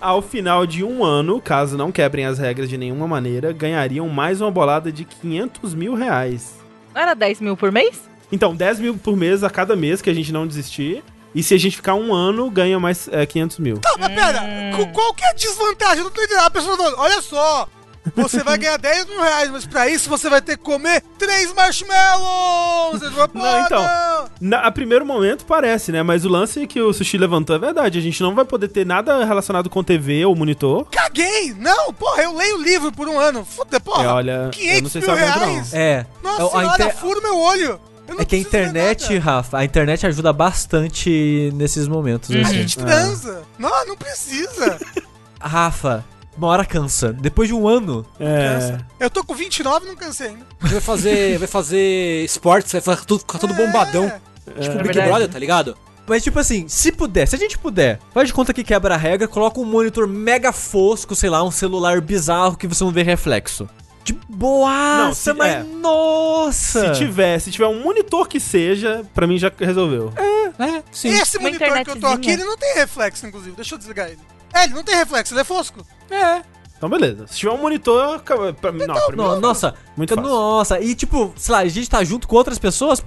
[0.00, 4.40] Ao final de um ano, caso não quebrem as regras de nenhuma maneira, ganhariam mais
[4.40, 6.58] uma bolada de 500 mil reais.
[6.98, 8.00] Não era 10 mil por mês?
[8.32, 11.04] Então, 10 mil por mês a cada mês que a gente não desistir.
[11.32, 13.78] E se a gente ficar um ano, ganha mais é, 500 mil.
[13.78, 14.40] Tá, mas pera,
[14.76, 15.98] qu- qual que é a desvantagem?
[15.98, 16.44] Eu não tô entendendo.
[16.44, 17.68] A pessoa falou, olha só,
[18.16, 21.52] você vai ganhar 10 mil reais, mas pra isso você vai ter que comer 3
[21.52, 23.00] marshmallows!
[23.14, 23.82] Fala, Não, então.
[23.82, 24.28] não.
[24.40, 26.02] Na, a primeiro momento parece, né?
[26.02, 27.98] Mas o lance que o Sushi levantou é verdade.
[27.98, 30.86] A gente não vai poder ter nada relacionado com TV ou monitor.
[30.90, 31.54] Caguei!
[31.58, 33.44] Não, porra, eu leio livro por um ano.
[33.44, 34.04] Foda, porra.
[34.04, 35.38] É, olha, 500 eu não sei se mil eu não.
[35.52, 35.74] reais.
[35.74, 36.06] É.
[36.22, 37.80] Nossa É, a senhora, inter- furo meu olho.
[38.06, 39.18] Eu não É que a internet.
[39.18, 42.30] Rafa, a internet ajuda bastante nesses momentos.
[42.30, 42.38] Uhum.
[42.38, 42.54] A assim.
[42.54, 43.42] gente transa.
[43.58, 44.78] Não, não precisa.
[45.40, 46.04] Rafa,
[46.38, 47.12] uma hora cansa.
[47.12, 48.48] Depois de um ano, É.
[48.54, 48.86] Cansa.
[49.00, 50.46] Eu tô com 29 e não cansei ainda.
[50.60, 54.04] Vai fazer, vai fazer esportes, vai fazer tudo, ficar todo bombadão.
[54.04, 54.60] É.
[54.60, 55.08] Tipo É Big verdade.
[55.08, 55.76] Brother, tá ligado?
[56.06, 58.96] Mas, tipo assim, se puder, se a gente puder, faz de conta que quebra a
[58.96, 63.02] regra, coloca um monitor mega fosco, sei lá, um celular bizarro que você não vê
[63.02, 63.68] reflexo.
[64.02, 65.62] De boaça, Não, se- mas é.
[65.64, 66.94] nossa!
[66.94, 70.10] Se tiver, se tiver um monitor que seja, pra mim já resolveu.
[70.16, 71.08] É, sim.
[71.10, 73.54] Esse monitor que eu tô aqui, ele não tem reflexo, inclusive.
[73.54, 74.18] Deixa eu desligar ele.
[74.54, 75.86] É, ele não tem reflexo, ele é fosco.
[76.10, 76.42] É.
[76.76, 77.26] Então, beleza.
[77.26, 80.30] Se tiver um monitor, ca- pra mim, não, pra mim, No- nossa, Muito fácil.
[80.30, 83.02] nossa, e tipo, sei lá, a gente tá junto com outras pessoas,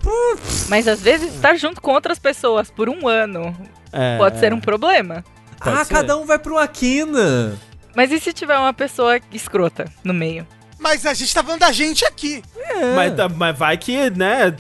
[0.68, 3.56] Mas às vezes estar junto com outras pessoas por um ano
[3.94, 4.39] É, pode é.
[4.39, 5.24] ser um problema.
[5.64, 5.94] Pode ah, ser.
[5.94, 7.58] cada um vai pra uma quina.
[7.96, 10.46] Mas e se tiver uma pessoa escrota no meio?
[10.78, 12.44] Mas a gente tá falando da gente aqui.
[12.58, 12.96] É.
[12.96, 14.54] Mas, tá- mas vai que, né,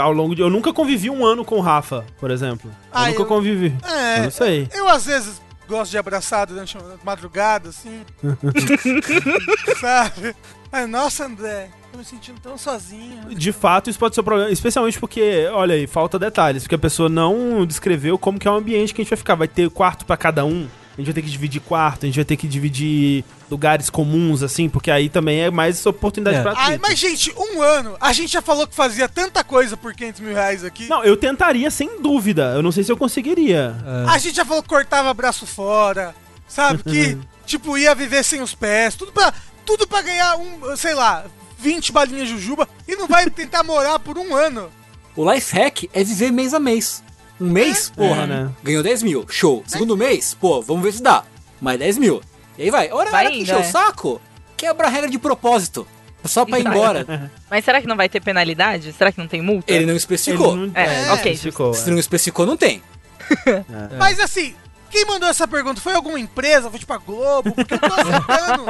[0.00, 0.40] ao longo de.
[0.40, 2.70] Eu nunca convivi um ano com o Rafa, por exemplo.
[2.70, 3.74] Eu Ah, nunca eu- convivi.
[3.84, 4.18] É.
[4.20, 4.68] Eu não sei.
[4.72, 8.02] Eu, às vezes, gosto de abraçar durante a madrugada, assim.
[9.80, 10.34] Sabe?
[10.70, 13.34] Ai, nossa, André, tô me sentindo tão sozinho.
[13.34, 16.78] De fato, isso pode ser um problema, especialmente porque, olha aí, falta detalhes, porque a
[16.78, 19.34] pessoa não descreveu como que é o ambiente que a gente vai ficar.
[19.36, 22.16] Vai ter quarto pra cada um, a gente vai ter que dividir quarto, a gente
[22.16, 26.42] vai ter que dividir lugares comuns, assim, porque aí também é mais oportunidade É.
[26.42, 27.96] pra Ai, mas, gente, um ano.
[28.00, 30.88] A gente já falou que fazia tanta coisa por 500 mil reais aqui.
[30.88, 32.52] Não, eu tentaria sem dúvida.
[32.54, 33.76] Eu não sei se eu conseguiria.
[34.08, 36.14] A gente já falou que cortava braço fora.
[36.48, 36.82] Sabe?
[36.82, 38.94] Que, tipo, ia viver sem os pés.
[38.94, 39.32] Tudo pra,
[39.66, 41.24] tudo pra ganhar um, sei lá,
[41.58, 42.68] 20 balinhas de jujuba.
[42.86, 44.70] E não vai tentar morar por um ano.
[45.16, 47.03] O life hack é viver mês a mês.
[47.40, 48.50] Um mês, porra, É, né?
[48.62, 49.62] Ganhou 10 mil, show.
[49.66, 51.24] Segundo mês, pô, vamos ver se dá.
[51.60, 52.22] Mais 10 mil.
[52.56, 52.90] E aí vai.
[52.92, 53.64] Hora, Vai hora que indo, encher o é.
[53.64, 54.20] saco,
[54.56, 55.86] quebra a regra de propósito.
[56.24, 57.30] Só pra ir embora.
[57.50, 58.92] Mas será que não vai ter penalidade?
[58.94, 59.70] Será que não tem multa?
[59.72, 60.52] Ele não especificou.
[60.56, 61.32] Ele não- É, é, ok.
[61.32, 61.92] especificou, Se é.
[61.92, 62.82] não especificou, não tem.
[63.98, 64.54] Mas assim,
[64.90, 65.80] quem mandou essa pergunta?
[65.80, 66.70] Foi alguma empresa?
[66.70, 67.52] Foi tipo a Globo?
[67.52, 68.64] Porque eu tô acertando.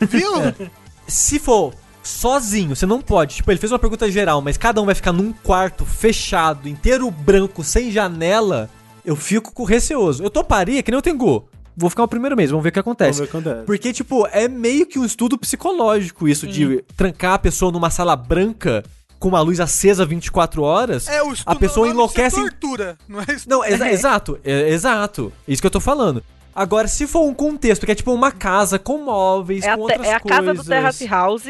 [0.00, 0.30] Viu?
[1.06, 1.74] Se for
[2.08, 3.36] sozinho, você não pode.
[3.36, 7.10] Tipo, ele fez uma pergunta geral, mas cada um vai ficar num quarto fechado, inteiro
[7.10, 8.68] branco, sem janela.
[9.04, 10.22] Eu fico com receoso.
[10.22, 11.48] Eu toparia que nem o Tengu.
[11.76, 13.18] Vou ficar o primeiro mês, vamos ver o que Vamos acontece.
[13.20, 13.64] ver o que acontece.
[13.64, 18.16] Porque, tipo, é meio que um estudo psicológico isso de trancar a pessoa numa sala
[18.16, 18.82] branca
[19.20, 21.06] com uma luz acesa 24 horas.
[21.08, 22.36] É, o estudo a pessoa disso é enlouquece.
[22.36, 23.48] tortura, não é isso?
[23.48, 23.92] Não, exa- É.
[23.94, 25.32] exato, é, exato.
[25.46, 26.22] Isso que eu tô falando.
[26.54, 29.82] Agora, se for um contexto que é tipo uma casa com móveis, É a, com
[29.82, 30.66] outras é a casa do coisas.
[30.66, 31.44] Terrace House.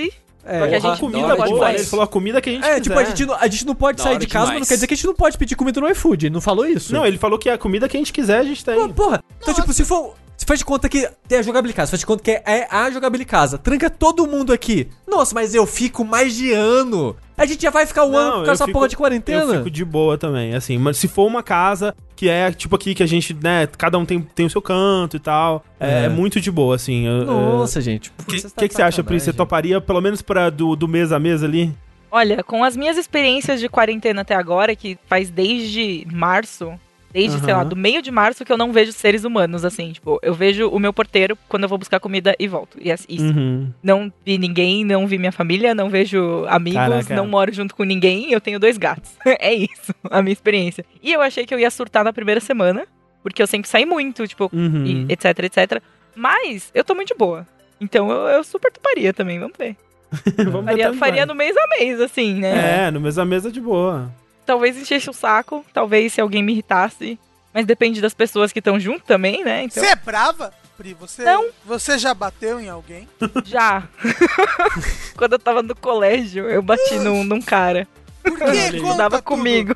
[0.49, 1.75] É, Porque a gente comida pode boa, né?
[1.75, 3.17] Ele falou a comida que a gente É, tipo, a quiser.
[3.17, 4.69] gente, não, a gente não pode Da sair de casa, mas não demais.
[4.69, 6.27] quer dizer que a gente não pode pedir comida no iFood.
[6.27, 6.93] Ele não falou isso.
[6.95, 8.75] Não, ele falou que a comida que a gente quiser, a gente tem.
[8.75, 9.23] Pô, porra.
[9.43, 10.15] Então, tipo, se for.
[10.39, 12.89] Se faz de conta que tem a jogabilidade casa, faz de conta que é a
[12.93, 13.59] jogabilidade casa.
[13.59, 14.87] Tranca todo mundo aqui.
[15.07, 17.17] Nossa, mas eu fico mais de ano.
[17.37, 19.43] A gente já vai ficar um ano com essa fico- porra de quarentena.
[19.43, 20.79] Eu fico de boa também, assim.
[20.79, 24.05] Mas se for uma casa que é tipo aqui, que a gente, né, cada um
[24.07, 26.05] tem, tem o seu canto e tal, é, É.
[26.05, 27.05] é muito de boa, assim.
[27.07, 28.13] eu- Nossa, gente.
[28.21, 29.19] O que, que, que você acha, Pri?
[29.19, 31.75] Você toparia pelo menos pra do, do mês a mês ali?
[32.13, 36.73] Olha, com as minhas experiências de quarentena até agora, que faz desde março,
[37.13, 40.19] desde, sei lá, do meio de março que eu não vejo seres humanos, assim, tipo,
[40.23, 42.79] eu vejo o meu porteiro quando eu vou buscar comida e volto.
[42.81, 43.25] E é isso.
[43.25, 43.73] Uhum.
[43.83, 47.17] Não vi ninguém, não vi minha família, não vejo amigos, Caraca.
[47.17, 49.11] não moro junto com ninguém, eu tenho dois gatos.
[49.25, 50.85] é isso, a minha experiência.
[51.03, 52.87] E eu achei que eu ia surtar na primeira semana,
[53.23, 54.85] porque eu sempre saí muito, tipo, Uhum.
[54.87, 55.83] e etc, etc.
[56.15, 57.47] Mas eu tô muito boa.
[57.81, 59.77] Então eu, eu super toparia também, vamos ver.
[60.51, 62.87] Vamos Faria, faria no mês a mês, assim, né?
[62.87, 64.11] É, no mês a mês é de boa.
[64.49, 67.19] Talvez enchesse o saco, talvez se alguém me irritasse.
[67.53, 69.65] Mas depende das pessoas que estão junto também, né?
[69.65, 70.95] Então, Você é brava, Pri?
[70.95, 71.49] Você, Não.
[71.67, 73.07] você já bateu em alguém?
[73.45, 73.87] já.
[75.17, 77.87] Quando eu tava no colégio, eu bati num, num cara.
[78.23, 78.81] Por Ele que?
[78.81, 79.75] Conta estudava comigo.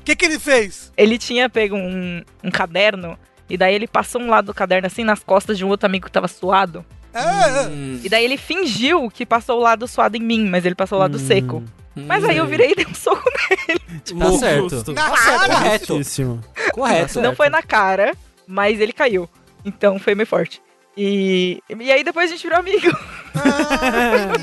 [0.00, 0.92] O que, que ele fez?
[0.98, 5.02] Ele tinha pego um, um caderno, e daí ele passou um lado do caderno assim
[5.02, 6.84] nas costas de um outro amigo que tava suado.
[7.14, 10.74] Ah, Hum, E daí ele fingiu que passou o lado suado em mim, mas ele
[10.74, 11.26] passou o lado Hum.
[11.26, 11.64] seco.
[11.94, 13.22] Mas aí eu virei e dei um soco
[14.18, 14.68] Tá certo.
[14.70, 14.92] Justo.
[14.92, 15.54] na Tá certo, cara?
[15.54, 16.00] correto.
[16.72, 17.20] Correto.
[17.20, 18.14] Não foi na cara,
[18.46, 19.28] mas ele caiu.
[19.64, 20.60] Então foi meio forte.
[20.96, 22.96] E, e aí depois a gente virou amigo.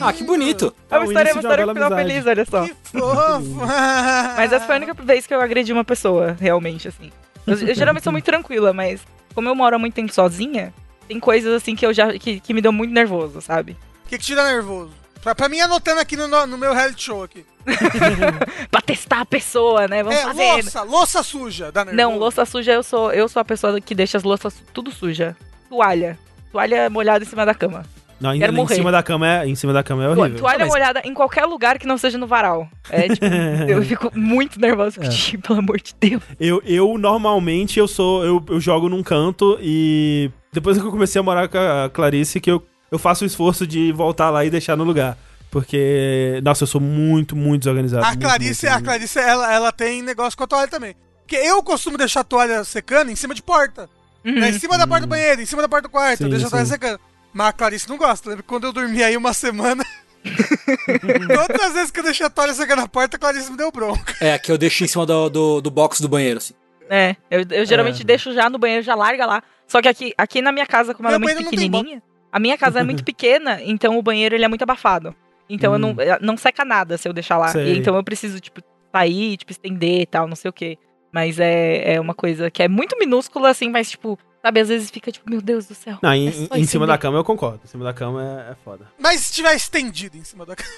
[0.02, 0.74] Ah, que bonito.
[0.92, 2.10] É uma o história, início uma história com final amizade.
[2.10, 2.68] feliz, olha só.
[2.68, 3.56] Que fofo.
[4.36, 7.10] Mas essa foi a única vez que eu agredi uma pessoa, realmente, assim.
[7.48, 9.02] Eu, eu geralmente sou muito tranquila, mas
[9.34, 10.74] como eu moro há muito tempo sozinha,
[11.08, 12.12] tem coisas assim que eu já.
[12.20, 13.72] que, que me dão muito nervoso, sabe?
[14.06, 14.92] O que, que tira nervoso?
[15.22, 17.46] Pra, pra mim, anotando aqui no, no meu reality show aqui.
[18.72, 20.02] pra testar a pessoa, né?
[20.04, 20.52] Vamos é, fazer.
[20.54, 21.72] louça, louça suja.
[21.72, 22.20] Dá Não, nervoso.
[22.20, 25.36] louça suja eu sou, eu sou a pessoa que deixa as louças tudo suja.
[25.70, 26.18] Toalha.
[26.52, 27.86] Toalha molhada em cima da cama.
[28.20, 28.76] Não, Quero em morrer.
[28.76, 30.38] cima da cama é, em cima da cama é horrível.
[30.40, 32.68] Toalha Mas- molhada em qualquer lugar que não seja no varal.
[32.90, 33.26] É tipo,
[33.68, 34.92] eu fico muito nervosa.
[34.92, 36.22] Fico, tipo, pelo amor de Deus.
[36.40, 41.20] Eu, eu normalmente eu sou eu, eu jogo num canto e depois que eu comecei
[41.20, 44.50] a morar com a Clarice que eu, eu faço o esforço de voltar lá e
[44.50, 45.18] deixar no lugar.
[45.50, 48.06] Porque, nossa, eu sou muito, muito desorganizado.
[48.06, 50.96] A muito, Clarice, muito, a Clarice ela, ela tem negócio com a toalha também.
[51.22, 53.90] Porque eu costumo deixar a toalha secando em cima de porta.
[54.26, 54.40] Uhum.
[54.40, 54.50] né?
[54.50, 56.18] Em cima da porta do banheiro, em cima da porta do quarto.
[56.18, 56.72] Sim, eu deixo a toalha sim.
[56.74, 57.00] secando.
[57.34, 58.30] Mas a Clarice não gosta.
[58.30, 59.86] Lembra que quando eu dormi aí uma semana.
[61.34, 63.72] Todas as vezes que eu deixei a toalha secando na porta, a Clarice me deu
[63.72, 64.16] bronca.
[64.20, 66.54] É, aqui eu deixo em cima do, do, do box do banheiro, assim.
[66.90, 69.44] É, eu, eu geralmente deixo já no banheiro, já larga lá.
[69.66, 72.80] Só que aqui, aqui na minha casa, como ela é muito pequenininha, a minha casa
[72.80, 75.16] é muito pequena, então o banheiro ele é muito abafado.
[75.50, 77.52] Então eu não, eh, não seca nada se eu deixar lá.
[77.58, 78.62] E então eu preciso, tipo,
[78.92, 80.78] sair, tipo, estender e tal, não sei o quê.
[81.12, 84.90] Mas é, é uma coisa que é muito minúscula, assim, mas, tipo, sabe, às vezes
[84.90, 85.98] fica, tipo, meu Deus do céu.
[86.02, 87.60] Não, em, é em cima da cama eu concordo.
[87.66, 88.88] Em cima da cama é, é foda.
[88.98, 90.70] Mas se tiver estendido em cima da cama.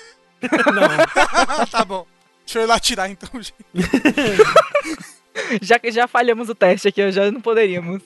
[0.73, 1.65] Não.
[1.69, 2.05] tá bom.
[2.45, 3.55] Deixa eu ir lá tirar então, gente.
[5.61, 8.01] Já, já falhamos o teste aqui, já não poderíamos.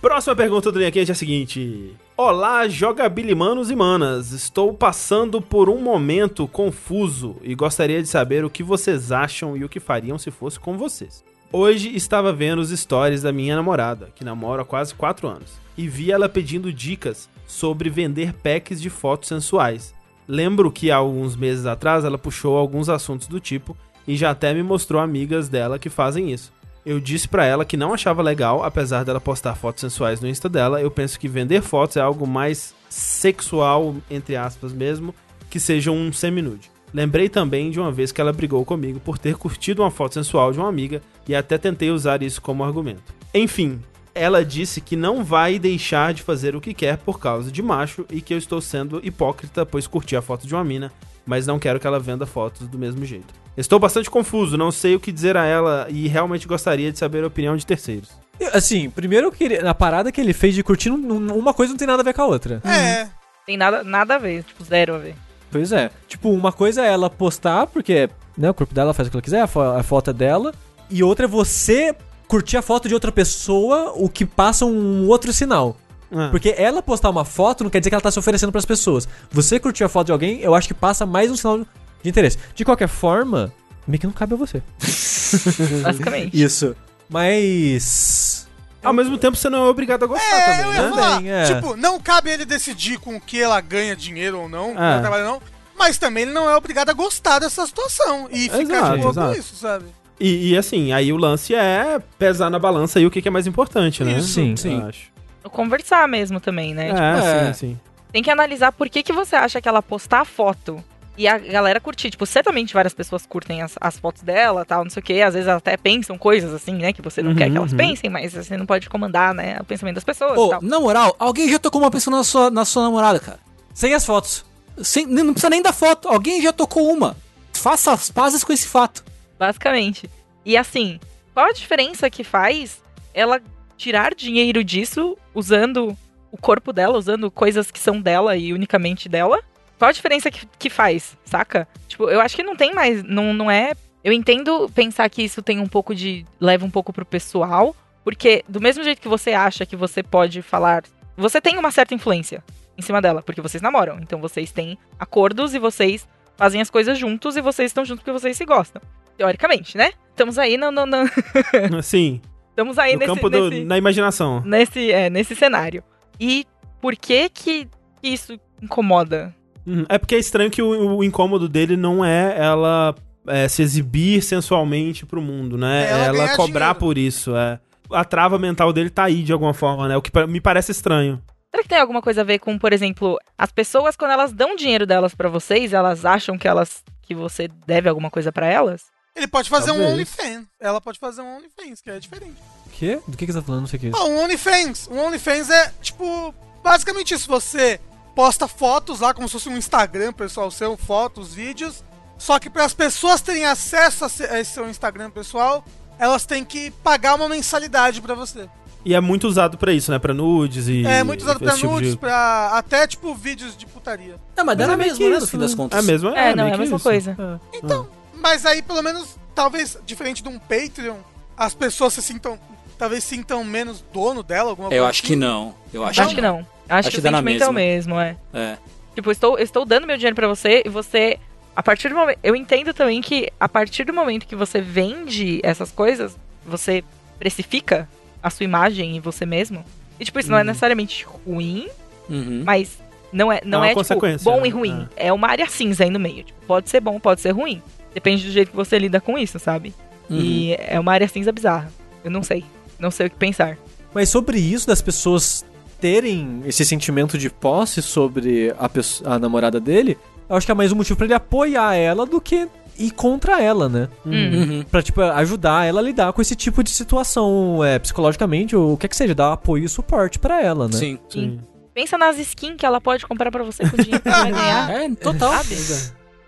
[0.00, 4.30] Próxima pergunta do Linha Quente é a seguinte: Olá, jogabilimanos e manas.
[4.30, 9.64] Estou passando por um momento confuso e gostaria de saber o que vocês acham e
[9.64, 11.24] o que fariam se fosse com vocês.
[11.50, 15.88] Hoje estava vendo os stories da minha namorada, que namoro há quase 4 anos, e
[15.88, 19.94] vi ela pedindo dicas sobre vender packs de fotos sensuais.
[20.28, 23.76] Lembro que há alguns meses atrás ela puxou alguns assuntos do tipo
[24.06, 26.52] e já até me mostrou amigas dela que fazem isso.
[26.86, 30.48] Eu disse pra ela que não achava legal, apesar dela postar fotos sensuais no Insta
[30.48, 30.80] dela.
[30.80, 35.12] Eu penso que vender fotos é algo mais sexual, entre aspas mesmo,
[35.50, 36.70] que seja um seminude.
[36.94, 40.52] Lembrei também de uma vez que ela brigou comigo por ter curtido uma foto sensual
[40.52, 43.12] de uma amiga e até tentei usar isso como argumento.
[43.34, 43.80] Enfim,
[44.14, 48.06] ela disse que não vai deixar de fazer o que quer por causa de macho
[48.12, 50.92] e que eu estou sendo hipócrita pois curti a foto de uma mina,
[51.26, 53.45] mas não quero que ela venda fotos do mesmo jeito.
[53.56, 57.24] Estou bastante confuso, não sei o que dizer a ela e realmente gostaria de saber
[57.24, 58.10] a opinião de terceiros.
[58.38, 61.78] Eu, Assim, primeiro que ele- na parada que ele fez de curtir, uma coisa não
[61.78, 62.60] tem nada a ver com a outra.
[62.64, 63.08] É.
[63.46, 65.14] Tem nada, nada a ver, tipo, zero a ver.
[65.50, 65.90] Pois é.
[66.06, 69.22] Tipo, uma coisa é ela postar, porque né, o corpo dela faz o que ela
[69.22, 70.52] quiser, a, fo a foto é dela.
[70.90, 71.94] E outra é você
[72.28, 75.76] curtir a foto de outra pessoa, o que passa um outro sinal.
[76.12, 78.64] Ah, Porque ela postar uma foto não quer dizer que ela tá se oferecendo pras
[78.64, 79.08] pessoas.
[79.30, 81.60] Você curtir a foto de alguém, eu acho que passa mais um sinal
[82.06, 82.38] de interesse.
[82.54, 83.52] De qualquer forma,
[83.86, 84.62] meio que não cabe a você.
[85.82, 86.40] Basicamente.
[86.40, 86.76] Isso.
[87.08, 88.46] Mas.
[88.82, 90.90] Ao mesmo tempo, você não é obrigado a gostar É, eu também, ia né?
[90.90, 91.14] falar.
[91.16, 91.44] Também, é.
[91.46, 94.92] Tipo, não cabe ele decidir com o que ela ganha dinheiro ou não, com É.
[94.92, 95.42] ela trabalha ou não.
[95.76, 98.28] Mas também ele não é obrigado a gostar dessa situação.
[98.30, 99.32] E ficar Exato, de boa exato.
[99.34, 99.84] com isso, sabe?
[100.20, 103.30] E, e, assim, aí o lance é pesar na balança aí o que, que é
[103.30, 104.12] mais importante, né?
[104.18, 104.82] Isso, sim, Eu sim.
[104.82, 105.10] acho.
[105.50, 106.88] Conversar mesmo também, né?
[106.88, 107.52] Tipo, É, é.
[107.52, 107.80] sim, sim.
[108.12, 110.82] tem que analisar por que, que você acha que ela postar a foto
[111.16, 112.10] e a galera curtir.
[112.10, 115.22] Tipo, certamente várias pessoas curtem as, as fotos dela tal, não sei o quê.
[115.22, 116.92] Às vezes até pensam coisas assim, né?
[116.92, 117.76] Que você não Uhum, quer que elas uhum.
[117.76, 119.58] pensem, mas você não pode comandar, né?
[119.60, 122.64] O pensamento das pessoas Ô, na moral, alguém já tocou uma pessoa na sua, na
[122.64, 123.38] sua namorada, cara.
[123.74, 124.44] Sem as fotos.
[124.82, 127.16] Sem, não precisa nem da foto, alguém já tocou uma.
[127.54, 129.02] Faça as pazes com esse fato.
[129.38, 130.10] Basicamente.
[130.44, 131.00] E assim,
[131.32, 132.80] qual a diferença que faz
[133.12, 133.40] ela
[133.76, 135.96] tirar dinheiro disso usando
[136.30, 139.40] o corpo dela, usando coisas que são dela e unicamente dela?
[139.78, 141.68] Qual a diferença que, que faz, saca?
[141.88, 143.02] Tipo, eu acho que não tem mais.
[143.02, 143.72] Não, não é.
[144.02, 146.24] Eu entendo pensar que isso tem um pouco de.
[146.40, 147.74] leva um pouco pro pessoal.
[148.04, 150.84] Porque, do mesmo jeito que você acha que você pode falar.
[151.16, 152.42] Você tem uma certa influência
[152.78, 153.98] em cima dela, porque vocês namoram.
[154.00, 156.06] Então vocês têm acordos e vocês
[156.36, 158.80] fazem as coisas juntos e vocês estão juntos porque vocês se gostam.
[159.16, 159.92] Teoricamente, né?
[160.10, 160.70] Estamos aí no.
[160.70, 161.06] no- no-
[161.82, 162.20] Sim,
[162.50, 164.40] estamos aí no nesse, campo do, nesse, na imaginação.
[164.44, 165.82] nesse, é, nesse cenário.
[166.20, 166.46] E
[166.80, 167.66] por que que
[168.02, 169.34] isso incomoda?
[169.66, 169.84] Uhum.
[169.88, 172.94] É porque é estranho que o, o incômodo dele não é ela
[173.26, 175.86] é, se exibir sensualmente pro mundo, né?
[175.86, 176.78] É ela ela cobrar dinheiro.
[176.78, 177.36] por isso.
[177.36, 177.58] É.
[177.90, 179.96] A trava mental dele tá aí de alguma forma, né?
[179.96, 181.22] O que me parece estranho.
[181.50, 184.56] Será que tem alguma coisa a ver com, por exemplo, as pessoas quando elas dão
[184.56, 188.84] dinheiro delas pra vocês, elas acham que elas que você deve alguma coisa pra elas?
[189.14, 189.92] Ele pode fazer um Talvez.
[189.92, 190.46] OnlyFans.
[190.60, 192.36] Ela pode fazer um OnlyFans, que é diferente.
[192.66, 193.00] O quê?
[193.08, 193.62] Do que, que você tá falando?
[193.62, 193.98] Não sei o que é isso.
[193.98, 194.88] Ah, um OnlyFans.
[194.88, 197.26] Um OnlyFans é, tipo, basicamente isso.
[197.28, 197.80] Você
[198.16, 201.84] posta fotos lá, como se fosse um Instagram, pessoal seu, fotos, vídeos.
[202.18, 205.62] Só que para as pessoas terem acesso a se- a esse seu Instagram pessoal,
[205.98, 208.48] elas têm que pagar uma mensalidade pra você.
[208.86, 209.98] E é muito usado pra isso, né?
[209.98, 210.86] Pra nudes e.
[210.86, 214.16] É muito usado pra tipo nudes, de- pra até tipo vídeos de putaria.
[214.36, 215.56] Não, mas dá Mas é na meio mesma, né, no fim das né?
[215.56, 215.78] contas.
[215.78, 216.82] É mesmo, É, não, meio é a mesma isso.
[216.84, 217.16] coisa.
[217.52, 217.58] É.
[217.58, 220.96] Então, mas aí pelo menos, talvez, diferente de um Patreon,
[221.36, 222.38] as pessoas se sintam.
[222.78, 225.06] Talvez sintam menos dono dela, alguma Eu coisa acho assim.
[225.08, 225.54] que não.
[225.72, 226.46] Eu acho, Acho que não.
[226.68, 227.94] Acho, Acho que que o sentimento é o mesma.
[227.94, 228.16] mesmo, é.
[228.34, 228.56] É.
[228.94, 231.18] Tipo, eu estou, estou dando meu dinheiro pra você e você.
[231.54, 232.18] A partir do momento.
[232.22, 236.82] Eu entendo também que a partir do momento que você vende essas coisas, você
[237.18, 237.88] precifica
[238.22, 239.64] a sua imagem e você mesmo.
[239.98, 241.68] E, tipo, isso não é necessariamente ruim,
[242.08, 242.42] Uhum.
[242.44, 242.78] mas
[243.12, 244.48] não é, não uma é, tipo, bom né?
[244.48, 244.88] e ruim.
[244.96, 245.12] É.
[245.12, 246.24] uma área cinza aí no meio.
[246.24, 247.62] Tipo, pode ser bom, pode ser ruim.
[247.94, 249.72] Depende do jeito que você lida com isso, sabe?
[250.10, 250.18] Uhum.
[250.20, 251.70] E é uma área cinza bizarra.
[252.04, 252.44] Eu não sei.
[252.78, 253.56] Não sei o que pensar.
[253.94, 255.44] Mas sobre isso das pessoas
[255.86, 259.96] terem esse sentimento de posse sobre a, pesso- a namorada dele,
[260.28, 263.40] eu acho que é mais um motivo pra ele apoiar ela do que ir contra
[263.40, 263.88] ela, né?
[264.04, 264.10] Hum.
[264.12, 264.64] Uhum.
[264.68, 268.76] Pra, tipo, ajudar ela a lidar com esse tipo de situação é, psicologicamente, ou o
[268.76, 270.72] que é que seja, dar apoio e suporte pra ela, né?
[270.76, 270.98] Sim.
[271.08, 271.38] Sim.
[271.72, 274.32] Pensa nas skins que ela pode comprar pra você com o dinheiro que ela vai
[274.32, 274.70] ganhar.
[274.70, 275.32] É, total.
[275.34, 275.54] Sabe?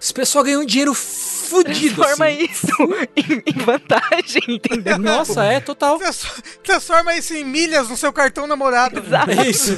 [0.00, 1.96] Esse pessoal ganhou um dinheiro fudido.
[1.96, 2.44] Transforma assim.
[2.44, 2.66] isso
[3.16, 4.96] em, em vantagem, entendeu?
[5.00, 5.98] Nossa, é total.
[5.98, 9.00] Transfor- Transforma isso em milhas no seu cartão namorado.
[9.00, 9.30] Exato.
[9.30, 9.76] É isso.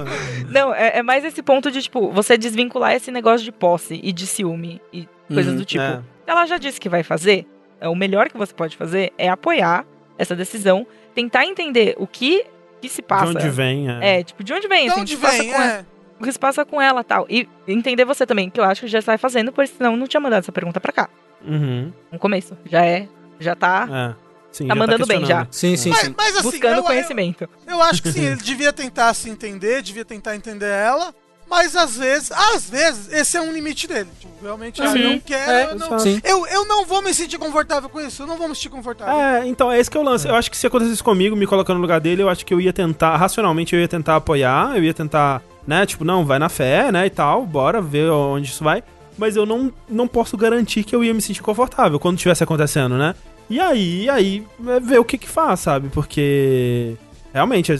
[0.50, 4.12] Não, é, é mais esse ponto de, tipo, você desvincular esse negócio de posse e
[4.12, 5.82] de ciúme e coisas Uhum, do tipo.
[5.82, 6.00] é.
[6.26, 7.46] Ela já disse que vai fazer,
[7.80, 9.84] é, o melhor que você pode fazer é apoiar
[10.18, 12.44] essa decisão, tentar entender o que,
[12.80, 13.32] que se passa.
[13.32, 14.18] De onde vem, é.
[14.20, 15.84] É, tipo, de onde vem, De assim, onde vem, com ela- é.
[16.22, 17.26] O que se passa com ela tal.
[17.28, 20.20] E entender você também, que eu acho que já sai fazendo, pois senão não tinha
[20.20, 21.08] mandado essa pergunta pra cá.
[21.44, 21.92] Uhum.
[22.12, 22.56] No começo.
[22.64, 23.08] Já é.
[23.40, 24.32] Já tá É.
[24.52, 25.48] Sim, Tá já mandando bem, questionando.
[25.50, 26.14] Sim, sim, Mas, sim.
[26.16, 27.48] mas assim, buscando eu, conhecimento.
[27.66, 31.14] Eu, eu acho que sim, ele devia tentar se entender, devia tentar entender ela.
[31.48, 34.08] Mas às vezes, às vezes, esse é um limite dele.
[34.20, 34.96] Tipo, realmente, Uhum.
[34.96, 35.50] eu não quero.
[35.50, 38.22] É, eu, não, eu, eu não vou me sentir confortável com isso.
[38.22, 39.14] Eu não vou me sentir confortável.
[39.20, 40.26] É, então, é esse que é o lance.
[40.28, 42.60] Eu acho que se acontecesse comigo, me colocando no lugar dele, eu acho que eu
[42.60, 46.48] ia tentar, racionalmente, eu ia tentar apoiar, eu ia tentar, né, tipo, não, vai na
[46.48, 48.82] fé, né, e tal, bora ver onde isso vai.
[49.16, 52.96] Mas eu não, não posso garantir que eu ia me sentir confortável quando estivesse acontecendo,
[52.96, 53.14] né?
[53.48, 55.88] E aí, aí, é ver o que que faz, sabe?
[55.90, 56.96] Porque,
[57.32, 57.72] realmente,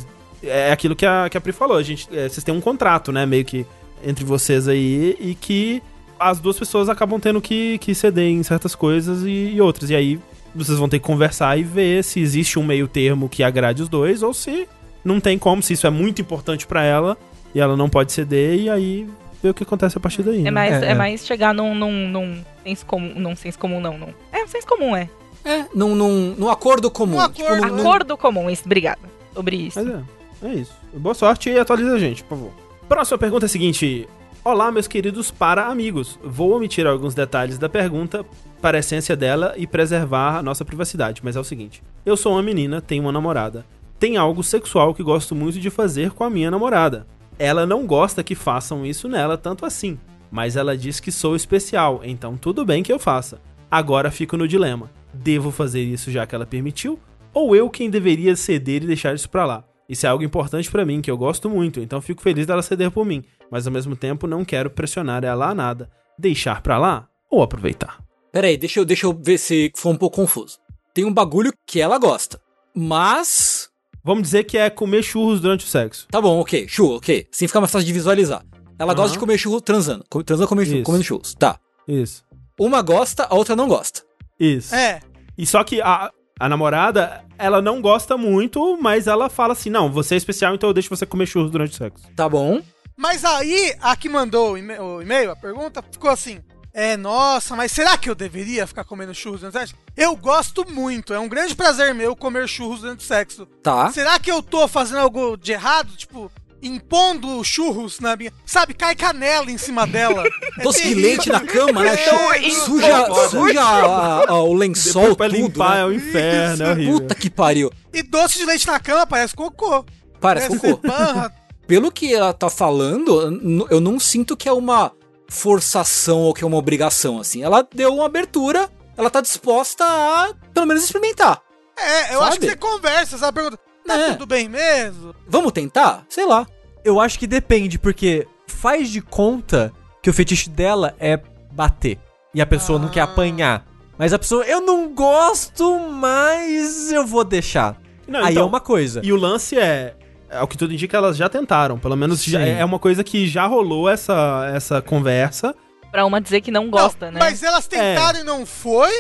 [0.43, 2.61] é, é aquilo que a, que a Pri falou, a gente, é, vocês têm um
[2.61, 3.65] contrato, né, meio que
[4.05, 5.83] entre vocês aí, e que
[6.19, 9.91] as duas pessoas acabam tendo que, que ceder em certas coisas e, e outras.
[9.91, 10.21] E aí
[10.55, 13.89] vocês vão ter que conversar e ver se existe um meio termo que agrade os
[13.89, 14.69] dois ou se
[15.05, 17.17] não tem como, se isso é muito importante pra ela
[17.55, 19.09] e ela não pode ceder e aí
[19.43, 20.41] ver o que acontece a partir daí.
[20.41, 20.51] É né?
[20.51, 20.95] mais, É, é, é.
[20.95, 23.13] mais chegar num, num, num senso comum.
[23.17, 24.09] Num senso comum, não, não.
[24.33, 25.09] É um senso comum, é.
[25.45, 27.19] É, num, num, num acordo comum.
[27.21, 27.67] Um Tipo, acordo.
[27.75, 29.01] num- Acordo comum, isso, obrigada.
[29.35, 29.83] Sobre isso.
[29.83, 29.95] Mas
[30.43, 30.73] é, é isso.
[30.95, 32.53] Boa sorte e atualiza a gente, por favor.
[32.89, 34.09] Próxima pergunta é a seguinte.
[34.45, 36.19] Olá, meus queridos para amigos.
[36.23, 38.25] Vou omitir alguns detalhes da pergunta
[38.61, 41.83] para a essência dela e preservar a nossa privacidade, mas é o seguinte.
[42.07, 43.65] Eu sou uma menina, tenho uma namorada.
[43.99, 47.07] Tem algo sexual que gosto muito de fazer com a minha namorada.
[47.43, 49.99] Ela não gosta que façam isso nela tanto assim,
[50.31, 53.41] mas ela diz que sou especial, então tudo bem que eu faça.
[53.69, 54.89] Agora fico no dilema.
[55.13, 57.01] Devo fazer isso já que ela permitiu?
[57.35, 59.65] Ou eu quem deveria ceder e deixar isso pra lá?
[59.89, 62.93] Isso é algo importante pra mim, que eu gosto muito, então fico feliz dela ceder
[62.93, 65.91] por mim, mas ao mesmo tempo não quero pressionar ela a nada.
[66.17, 67.99] Deixar pra lá ou aproveitar?
[68.31, 70.61] Pera aí, deixa eu, deixa eu ver se foi um pouco confuso.
[70.95, 72.41] Tem um bagulho que ela gosta.
[72.73, 73.69] Mas.
[74.05, 76.07] Vamos dizer que é comer churros durante o sexo.
[76.11, 76.67] Tá bom, ok.
[76.69, 77.29] Churro, ok.
[77.33, 78.45] Assim fica mais fácil de visualizar.
[78.79, 79.13] Ela gosta Aham.
[79.15, 80.05] de comer churro transando.
[80.25, 80.85] Transando comer churro, Isso.
[80.85, 81.35] comendo churros.
[81.35, 81.59] Tá.
[81.87, 82.25] Isso.
[82.59, 84.03] Uma gosta, a outra não gosta.
[84.39, 84.75] Isso.
[84.75, 85.01] É.
[85.39, 89.91] E só que a, a namorada, ela não gosta muito, mas ela fala assim: não,
[89.91, 92.05] você é especial, então eu deixo você comer churros durante o sexo.
[92.17, 92.61] Tá bom.
[92.97, 94.59] Mas aí, a que mandou o
[95.03, 96.41] e-mail, a pergunta, ficou assim.
[96.75, 99.75] É, nossa, mas será que eu deveria ficar comendo churros durante o sexo?
[99.97, 103.47] Eu gosto muito, é um grande prazer meu comer churros durante o sexo.
[103.63, 103.93] Tá.
[103.93, 105.95] Será que eu tô fazendo algo de errado?
[105.95, 108.33] Tipo, impondo churros na minha.
[108.47, 110.25] Sabe, cai canela em cima dela.
[110.59, 111.93] É Doce de leite na cama, né?
[111.95, 115.81] É, Suja, suja a- a- o lençol Depois pra tudo, limpar né?
[115.83, 116.95] é o inferno, é horrível.
[117.01, 117.71] Puta que pariu.
[117.93, 119.85] E doce de leite na cama parece cocô.
[120.21, 120.77] Parece cocô.
[120.87, 121.31] Barra.
[121.67, 124.93] Pelo que ela tá falando, eu não sinto que é uma
[125.33, 127.43] forçação ou que é uma obrigação, assim.
[127.43, 131.41] Ela deu uma abertura, ela tá disposta a, pelo menos, experimentar.
[131.77, 132.29] É, eu Sabe?
[132.31, 133.41] acho que você conversa, sabe?
[133.41, 134.13] Pergunta, tá É.
[134.13, 135.15] tudo bem mesmo?
[135.27, 136.05] Vamos tentar?
[136.09, 136.47] Sei lá.
[136.85, 139.73] Eu acho que depende, porque faz de conta
[140.03, 141.19] que o fetiche dela é
[141.51, 141.99] bater.
[142.35, 143.05] E a pessoa não quer Ah.
[143.05, 143.67] apanhar.
[143.99, 147.77] Mas a pessoa, eu não gosto, mas eu vou deixar.
[148.07, 149.01] Não, Aí então, é uma coisa.
[149.05, 149.95] E o lance é.
[150.33, 151.79] Ao que tudo indica, elas já tentaram.
[151.79, 155.55] Pelo menos já- é uma coisa que já rolou essa, essa conversa.
[155.91, 157.21] Pra uma dizer que não gosta, Não, né?
[157.21, 158.91] Mas elas tentaram e não foi?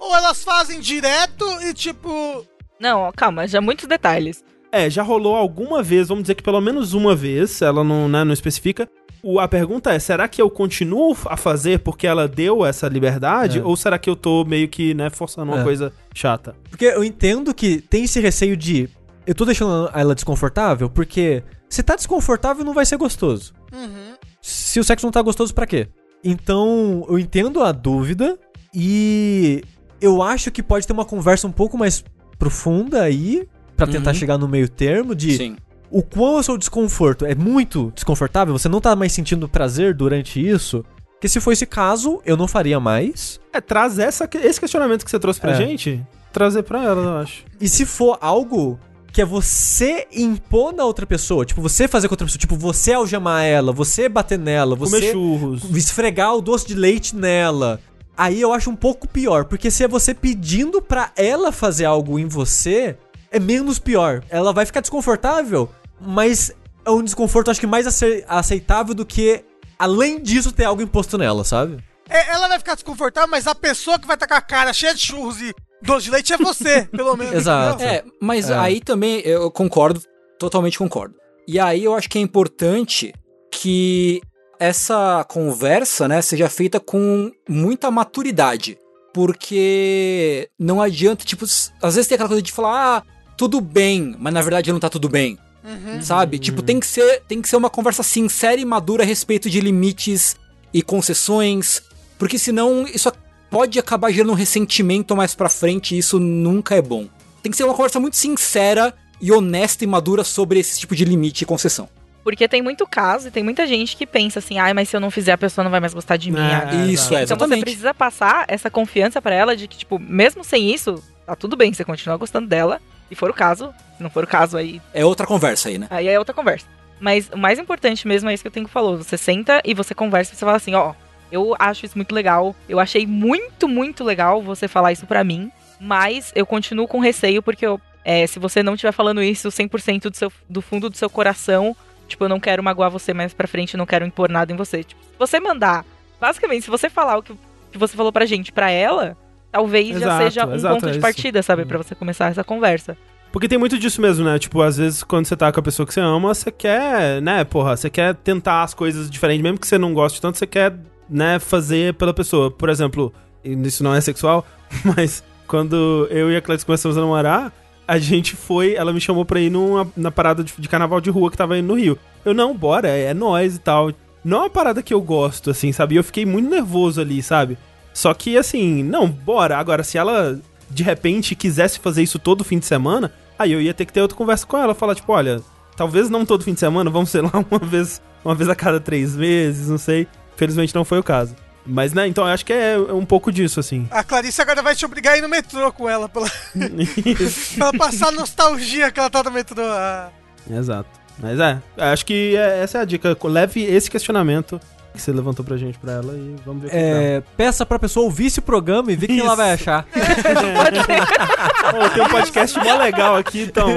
[0.00, 2.44] Ou elas fazem direto e tipo.
[2.80, 4.42] Não, calma, já muitos detalhes.
[4.70, 8.22] É, já rolou alguma vez, vamos dizer que pelo menos uma vez, ela não, né,
[8.24, 8.88] não especifica.
[9.22, 13.58] O, a pergunta é, será que eu continuo a fazer porque ela deu essa liberdade?
[13.58, 13.62] É.
[13.64, 15.64] Ou será que eu tô meio que, né, forçando uma É.
[15.64, 16.54] coisa chata?
[16.70, 18.88] Porque eu entendo que tem esse receio de.
[19.28, 23.52] Eu tô deixando ela desconfortável, porque se tá desconfortável não vai ser gostoso.
[23.70, 24.14] Uhum.
[24.40, 25.86] Se o sexo não tá gostoso, pra quê?
[26.24, 28.38] Então, eu entendo a dúvida
[28.74, 29.62] e
[30.00, 32.02] eu acho que pode ter uma conversa um pouco mais
[32.38, 34.14] profunda aí, pra tentar Uhum.
[34.16, 35.56] chegar no meio termo de Sim.
[35.90, 40.40] o quão o seu desconforto é muito desconfortável, você não tá mais sentindo prazer durante
[40.44, 40.82] isso.
[41.20, 43.38] Que se for esse caso, eu não faria mais.
[43.52, 45.54] É, traz essa, esse questionamento que você trouxe pra É.
[45.54, 46.00] gente,
[46.32, 47.44] trazer pra ela, eu acho.
[47.60, 48.78] E se for algo
[49.12, 52.92] que é você impor na outra pessoa, tipo, você fazer com outra pessoa, tipo, você
[52.92, 55.64] algemar ela, você bater nela, Comer você churros.
[55.76, 57.80] esfregar o doce de leite nela.
[58.16, 62.18] Aí eu acho um pouco pior, porque se é você pedindo pra ela fazer algo
[62.18, 62.96] em você,
[63.30, 64.22] é menos pior.
[64.28, 66.50] Ela vai ficar desconfortável, mas
[66.84, 69.44] é um desconforto acho que mais ace- aceitável do que
[69.78, 71.78] além disso ter algo imposto nela, sabe?
[72.08, 74.94] É, ela vai ficar desconfortável, mas a pessoa que vai estar com a cara cheia
[74.94, 77.34] de churros e doce de leite é você, pelo menos.
[77.34, 77.76] Exato.
[77.82, 77.94] entendeu?
[77.94, 78.56] É, mas É.
[78.56, 80.02] aí também eu concordo,
[80.38, 81.14] totalmente concordo.
[81.46, 83.12] E aí eu acho que é importante
[83.50, 84.20] que
[84.60, 88.76] essa conversa, né, seja feita com muita maturidade.
[89.14, 91.44] Porque não adianta, tipo,
[91.82, 93.02] às vezes tem aquela coisa de falar, ah,
[93.36, 95.38] tudo bem, mas na verdade não tá tudo bem.
[95.64, 96.00] Uhum.
[96.00, 96.38] Sabe?
[96.38, 99.60] Tipo, tem que, ser, tem que ser uma conversa sincera e madura a respeito de
[99.60, 100.36] limites
[100.72, 101.82] e concessões,
[102.18, 103.10] porque senão isso
[103.50, 107.06] pode acabar gerando um ressentimento mais pra frente e isso nunca é bom.
[107.42, 111.04] Tem que ser uma conversa muito sincera e honesta e madura sobre esse tipo de
[111.04, 111.88] limite e concessão.
[112.22, 115.00] Porque tem muito caso e tem muita gente que pensa assim, ai, mas se eu
[115.00, 116.38] não fizer, a pessoa não vai mais gostar de mim.
[116.38, 117.60] É, Ah, isso, é, Então você exatamente.
[117.62, 121.72] precisa passar essa confiança pra ela de que, tipo, mesmo sem isso, tá tudo bem,
[121.72, 122.80] você continua gostando dela.
[123.08, 125.86] Se for o caso, se não for o caso, aí, É outra conversa aí, né?
[125.90, 126.66] aí é outra conversa.
[127.00, 128.98] Mas o mais importante mesmo é isso que o Tenko falou.
[128.98, 130.92] Você senta e você conversa e você fala assim, ó,
[131.30, 132.54] eu acho isso muito legal.
[132.68, 135.50] Eu achei muito, muito legal você falar isso pra mim.
[135.80, 140.10] Mas eu continuo com receio porque eu, é, se você não estiver falando isso 100%
[140.10, 141.76] do, seu, do fundo do seu coração,
[142.08, 144.56] tipo, eu não quero magoar você mais pra frente, eu não quero impor nada em
[144.56, 144.82] você.
[144.82, 145.84] Tipo, se você mandar,
[146.20, 147.32] basicamente, se você falar o que,
[147.70, 149.16] que você falou pra gente pra ela,
[149.52, 151.64] talvez já Exato, seja um exato, ponto é de partida, sabe?
[151.64, 152.96] Pra você começar essa conversa.
[153.30, 154.38] Porque tem muito disso mesmo, né?
[154.38, 157.44] Tipo, às vezes quando você tá com a pessoa que você ama, você quer, né,
[157.44, 160.74] porra, você quer tentar as coisas diferentes, mesmo que você não goste tanto, você quer,
[161.08, 162.50] né, fazer pela pessoa.
[162.50, 163.12] Por exemplo,
[163.44, 164.46] isso não é sexual,
[164.84, 167.52] mas quando eu e a Cleiton começamos a namorar,
[167.86, 171.08] a gente foi, ela me chamou pra ir numa, na parada de, de carnaval de
[171.08, 171.98] rua que tava indo no Rio.
[172.24, 173.90] Eu, não, bora, é, é nós e tal.
[174.22, 175.96] Não é uma parada que eu gosto, assim, sabe?
[175.96, 177.56] Eu fiquei muito nervoso ali, sabe?
[177.94, 179.56] Só que, assim, não, bora.
[179.56, 180.38] Agora, se ela
[180.70, 184.02] de repente quisesse fazer isso todo fim de semana, aí eu ia ter que ter
[184.02, 185.40] outra conversa com ela, falar, tipo, olha,
[185.74, 188.78] talvez não todo fim de semana, vamos, sei lá, uma vez, uma vez a cada
[188.78, 190.06] três meses, não sei.
[190.38, 191.34] Felizmente não foi o caso.
[191.66, 193.86] Mas, né, então eu acho que é é um pouco disso, assim.
[193.90, 196.22] A Clarice agora vai te obrigar a ir no metrô com ela, pra,
[196.54, 199.62] pra ela passar a nostalgia que ela tá no metrô.
[199.62, 200.08] Ah,
[200.50, 200.88] Exato.
[201.18, 203.14] Mas é, acho que é- essa é a dica.
[203.24, 204.58] Leve esse questionamento
[204.94, 206.82] que você levantou pra gente pra ela e vamos ver o que dá.
[206.82, 209.84] É, peça pra pessoa ouvir esse programa e ver o que ela vai achar.
[209.92, 213.68] Pô, tem um podcast mó legal aqui, então.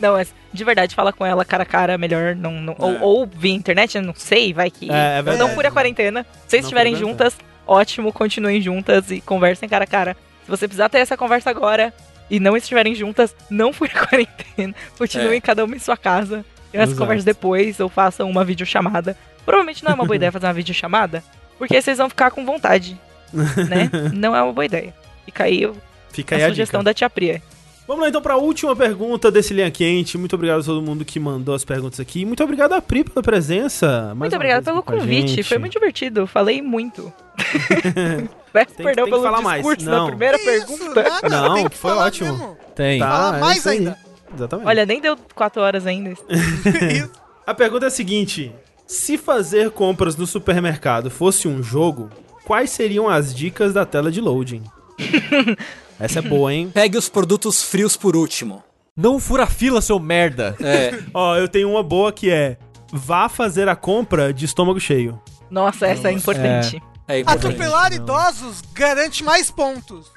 [0.00, 2.52] Não, mas de verdade, fala com ela cara a cara, melhor não.
[2.52, 4.90] não- ou, ou via internet, não sei, vai que.
[4.90, 6.24] É, é não fure a quarentena.
[6.24, 7.36] Se vocês Não estiverem a juntas,
[7.66, 10.16] ótimo, continuem juntas e conversem cara a cara.
[10.44, 11.92] Se você precisar ter essa conversa agora
[12.30, 14.74] e não estiverem juntas, não fure a quarentena.
[14.98, 15.40] Continuem É.
[15.40, 16.44] cada uma em sua casa.
[16.72, 19.16] Tenham essa conversa depois ou façam uma videochamada.
[19.44, 21.22] Provavelmente não é uma boa ideia fazer uma videochamada,
[21.58, 22.98] porque vocês vão ficar com vontade,
[23.32, 23.90] né?
[24.12, 24.92] Não é uma boa ideia.
[25.24, 25.70] Fica aí
[26.12, 26.90] Fica a aí a sugestão dica.
[26.90, 27.42] da tia Priya.
[27.86, 30.18] Vamos lá então pra última pergunta desse linha quente.
[30.18, 32.24] Muito obrigado a todo mundo que mandou as perguntas aqui.
[32.24, 34.12] Muito obrigado a Pri pela presença.
[34.16, 37.12] mais Muito vez pelo a convite, foi muito divertido, falei muito.
[38.52, 39.62] Peço perdão tem que pelo falar mais.
[39.62, 40.02] discurso Não.
[40.04, 41.02] na primeira isso, pergunta.
[41.28, 42.32] nada, Não, tem que foi falar ótimo.
[42.32, 42.56] mesmo.
[42.74, 42.98] Tem.
[42.98, 43.78] Tá, Fala é mais aí.
[43.78, 43.98] ainda.
[44.34, 44.68] Exatamente.
[44.68, 46.10] Olha, nem deu quatro horas ainda.
[46.10, 46.24] Isso.
[47.46, 48.52] A pergunta é a seguinte:
[48.86, 52.10] se fazer compras no supermercado fosse um jogo,
[52.44, 54.64] quais seriam as dicas da tela de loading?
[55.98, 56.70] Essa é boa, hein?
[56.74, 58.62] Pegue os produtos frios por último.
[58.96, 60.56] Não fura fila, seu merda.
[60.60, 62.56] É, Ó, eu tenho uma boa que é:
[62.92, 65.20] vá fazer a compra de estômago cheio.
[65.50, 66.82] Nossa, essa é importante.
[67.06, 67.46] é importante.
[67.46, 70.10] Atropelar idosos garante mais pontos.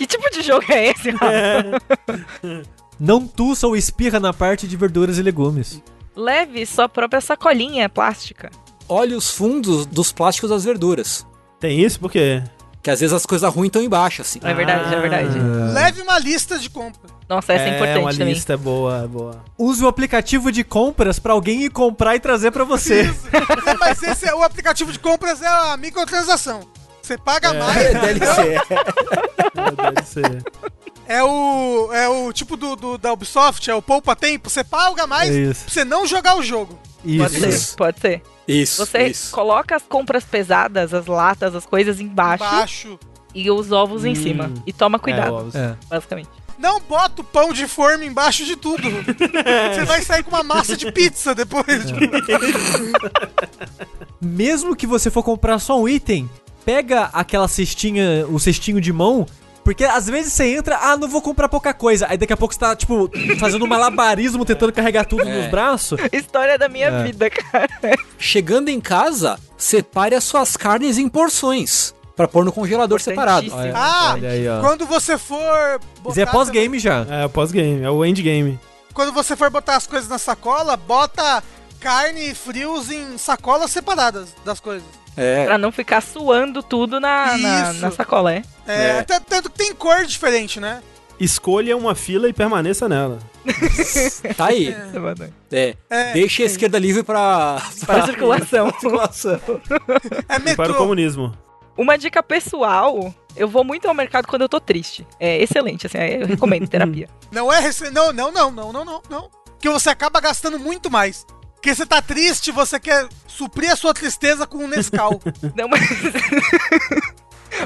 [0.00, 1.10] Que tipo de jogo é esse?
[1.10, 1.82] Rafa?
[2.98, 5.82] Não tussa ou espirra na parte de verduras e legumes.
[6.16, 8.50] Leve sua própria sacolinha plástica.
[8.88, 11.26] Olhe os fundos dos plásticos das verduras.
[11.58, 12.00] Tem isso?
[12.00, 12.42] Por quê?
[12.82, 14.40] Que às vezes as coisas ruins estão embaixo, assim.
[14.42, 15.38] É verdade, é verdade.
[15.74, 17.10] Leve uma lista de compra.
[17.28, 18.32] Nossa, essa é, é importante uma também.
[18.32, 19.44] lista boa, boa.
[19.58, 23.02] Use o aplicativo de compras pra alguém ir comprar e trazer pra você.
[23.02, 26.60] É, Mas esse é o aplicativo de compras é a microtransação.
[27.02, 27.92] Você paga mais.
[28.00, 28.56] DLC.
[29.96, 30.42] É, ser.
[31.12, 31.90] É o.
[31.92, 34.48] É o tipo do, do- da Ubisoft, é o poupa tempo.
[34.48, 35.64] Você paga mais É isso.
[35.64, 36.78] pra você não jogar o jogo.
[37.02, 37.70] Pode Isso.
[37.70, 38.22] ser, pode ser.
[38.46, 39.32] Isso, Você isso.
[39.32, 42.98] coloca as compras pesadas, as latas, as coisas embaixo Baixo.
[43.34, 44.22] e os ovos em Hum.
[44.22, 44.52] cima.
[44.66, 45.60] E toma É, cuidado, óbvio.
[45.60, 45.76] É.
[45.88, 46.28] basicamente.
[46.58, 48.82] Não bota o pão de forma embaixo de tudo.
[49.74, 51.86] Você vai sair com uma massa de pizza depois.
[54.20, 56.28] Mesmo que você for comprar só um item,
[56.64, 59.26] pega aquela cestinha, o cestinho de mão,
[59.70, 62.06] porque às vezes você entra, ah, não vou comprar pouca coisa.
[62.10, 63.08] Aí daqui a pouco você tá, tipo,
[63.38, 65.42] fazendo um malabarismo, tentando carregar tudo É.
[65.42, 66.00] nos braços.
[66.12, 67.04] História da minha É.
[67.04, 67.68] vida, cara.
[68.18, 71.94] Chegando em casa, separe as suas carnes em porções.
[72.16, 73.46] Pra pôr no congelador separado.
[73.46, 73.80] Importantíssimo.
[73.80, 74.60] Ah, Olha aí, ó.
[74.60, 75.80] quando você for.
[76.04, 77.06] Mas é botar- pós-game já.
[77.08, 78.58] É, pós-game, é o endgame.
[78.92, 81.42] Quando você for botar as coisas na sacola, bota
[81.78, 84.99] carne e frios em sacolas separadas das coisas.
[85.16, 85.44] É.
[85.44, 88.42] Pra não ficar suando tudo na, na, na sacola, é?
[88.66, 88.98] É, É.
[89.00, 90.82] até- Tanto que tem cor diferente, né?
[91.18, 93.18] Escolha uma fila e permaneça nela.
[94.36, 94.74] Tá aí.
[95.52, 95.76] É.
[95.90, 97.60] É, Deixe a esquerda livre pra.
[97.86, 98.70] Para a circulação.
[98.80, 99.40] circulação.
[100.28, 100.74] é E para o metrô.
[100.74, 101.32] comunismo.
[101.76, 105.06] Uma dica pessoal, eu vou muito ao mercado quando eu tô triste.
[105.18, 107.08] É excelente, assim, eu recomendo terapia.
[107.32, 107.90] Não é rece...
[107.90, 109.30] Não, não, não, não, não, não, não.
[109.58, 111.24] Que você acaba gastando muito mais.
[111.60, 115.20] Porque você tá triste, você quer suprir a sua tristeza com um Nescau.
[115.54, 115.80] Não, mas...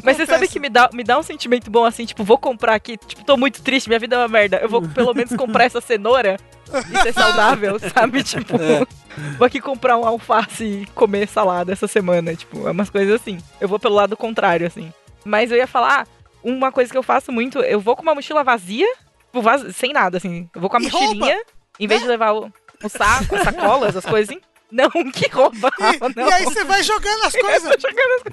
[0.02, 2.74] Mas você sabe que me dá, me dá um sentimento bom assim, tipo, vou comprar
[2.74, 4.56] aqui, tipo, tô muito triste, minha vida é uma merda.
[4.56, 6.38] Eu vou pelo menos comprar essa cenoura
[6.90, 8.24] e ser saudável, sabe?
[8.24, 8.84] Tipo, É.
[9.36, 13.38] vou aqui comprar um alface e comer salada essa semana, tipo, é umas coisas assim.
[13.60, 14.90] Eu vou pelo lado contrário, assim.
[15.22, 16.06] Mas eu ia falar, ah,
[16.42, 18.88] uma coisa que eu faço muito, eu vou com uma mochila vazia,
[19.26, 20.48] tipo, vaz- sem nada, assim.
[20.54, 21.42] Eu vou com a E mochilinha,
[21.78, 22.50] em vez de levar o,
[22.84, 24.36] o saco, as sacolas, as coisas.
[24.72, 26.28] Não, que rouba, E, não.
[26.28, 27.76] e aí você vai jogando as coisas.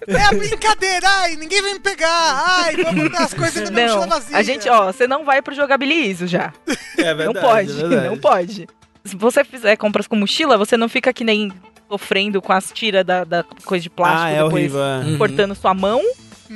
[0.08, 2.44] É a brincadeira, ai, ninguém vai me pegar.
[2.64, 4.38] Ai, vou botar as coisas da mochila vazia.
[4.38, 6.52] a gente, ó, você não vai pro jogabilizo já.
[6.98, 8.68] É não pode, não pode.
[9.06, 11.52] Se você fizer compras com mochila, você não fica que nem
[11.90, 14.84] sofrendo com as tiras da, da coisa de plástico Ah, é depois horrível.
[14.84, 14.98] é.
[15.06, 15.18] Hum.
[15.18, 16.02] cortando sua mão.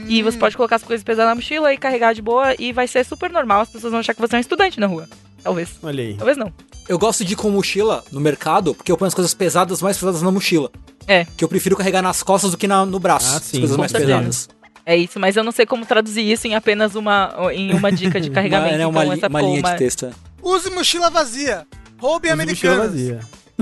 [0.07, 0.23] E Hum.
[0.25, 3.03] você pode colocar as coisas pesadas na mochila e carregar de boa e vai ser
[3.05, 3.61] super normal.
[3.61, 5.07] As pessoas vão achar que você é um estudante na rua.
[5.45, 5.69] Talvez.
[5.81, 6.15] Olha aí.
[6.15, 6.51] Talvez não.
[6.89, 9.97] Eu gosto de ir com mochila no mercado, porque eu ponho as coisas pesadas, mais
[9.97, 10.69] pesadas na mochila.
[11.07, 11.25] É.
[11.37, 13.31] Que eu prefiro carregar nas costas do que na- no braço.
[13.33, 14.11] Ah, as sim, coisas com mais certeza.
[14.17, 14.49] pesadas.
[14.87, 18.19] É isso, mas eu não sei como traduzir isso em apenas uma, em uma dica
[18.19, 18.73] de carregamento.
[18.73, 20.05] Uma, né, uma, então li- essa uma linha uma- de texto.
[20.07, 20.11] é.
[20.43, 21.65] Use mochila vazia.
[21.99, 22.91] Roube Use mochila americanas.
[22.91, 23.19] vazia.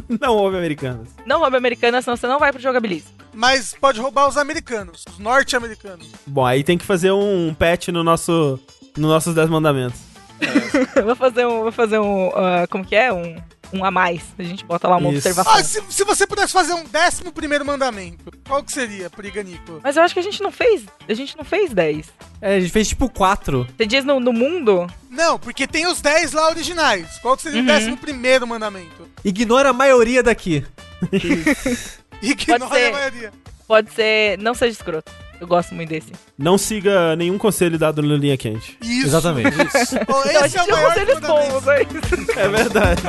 [0.20, 1.08] Não houve americanas.
[1.26, 3.06] Não roube americana, senão você não vai pro jogabilizo.
[3.32, 6.08] Mas pode roubar os americanos, os norte-americanos.
[6.26, 8.60] Bom, aí tem que fazer um patch no nosso,
[8.98, 10.00] nos nossos 10 mandamentos.
[11.06, 11.62] vou fazer um.
[11.64, 12.30] Vou fazer um.
[12.36, 13.12] ah, como que é?
[13.12, 13.36] Um,
[13.74, 14.22] um a mais.
[14.38, 15.18] A gente bota lá uma Isso.
[15.18, 15.54] observação.
[15.54, 19.80] Ah, se, se você pudesse fazer um décimo primeiro mandamento, qual que seria, Priganico?
[19.84, 20.84] Mas eu acho que a gente não fez.
[21.08, 22.06] A gente não fez 10.
[22.42, 23.68] É, a gente fez tipo quatro.
[23.78, 24.86] Você diz no, no mundo?
[25.10, 27.18] Não, porque tem os 10 lá originais.
[27.22, 27.66] Qual que seria Uhum.
[27.66, 29.08] o décimo primeiro mandamento?
[29.24, 30.66] Ignora a maioria daqui.
[32.22, 32.88] Ignora Pode ser.
[32.88, 33.32] a maioria.
[33.68, 34.38] Pode ser.
[34.40, 35.12] Não seja escroto.
[35.40, 36.12] Eu gosto muito desse.
[36.38, 38.78] Não siga nenhum conselho dado no Linha Quente.
[38.82, 39.08] Isso.
[39.08, 39.52] Exatamente.
[40.06, 42.40] Pô, Então, a é gente o tem maior bons, é isso.
[42.40, 43.02] É verdade.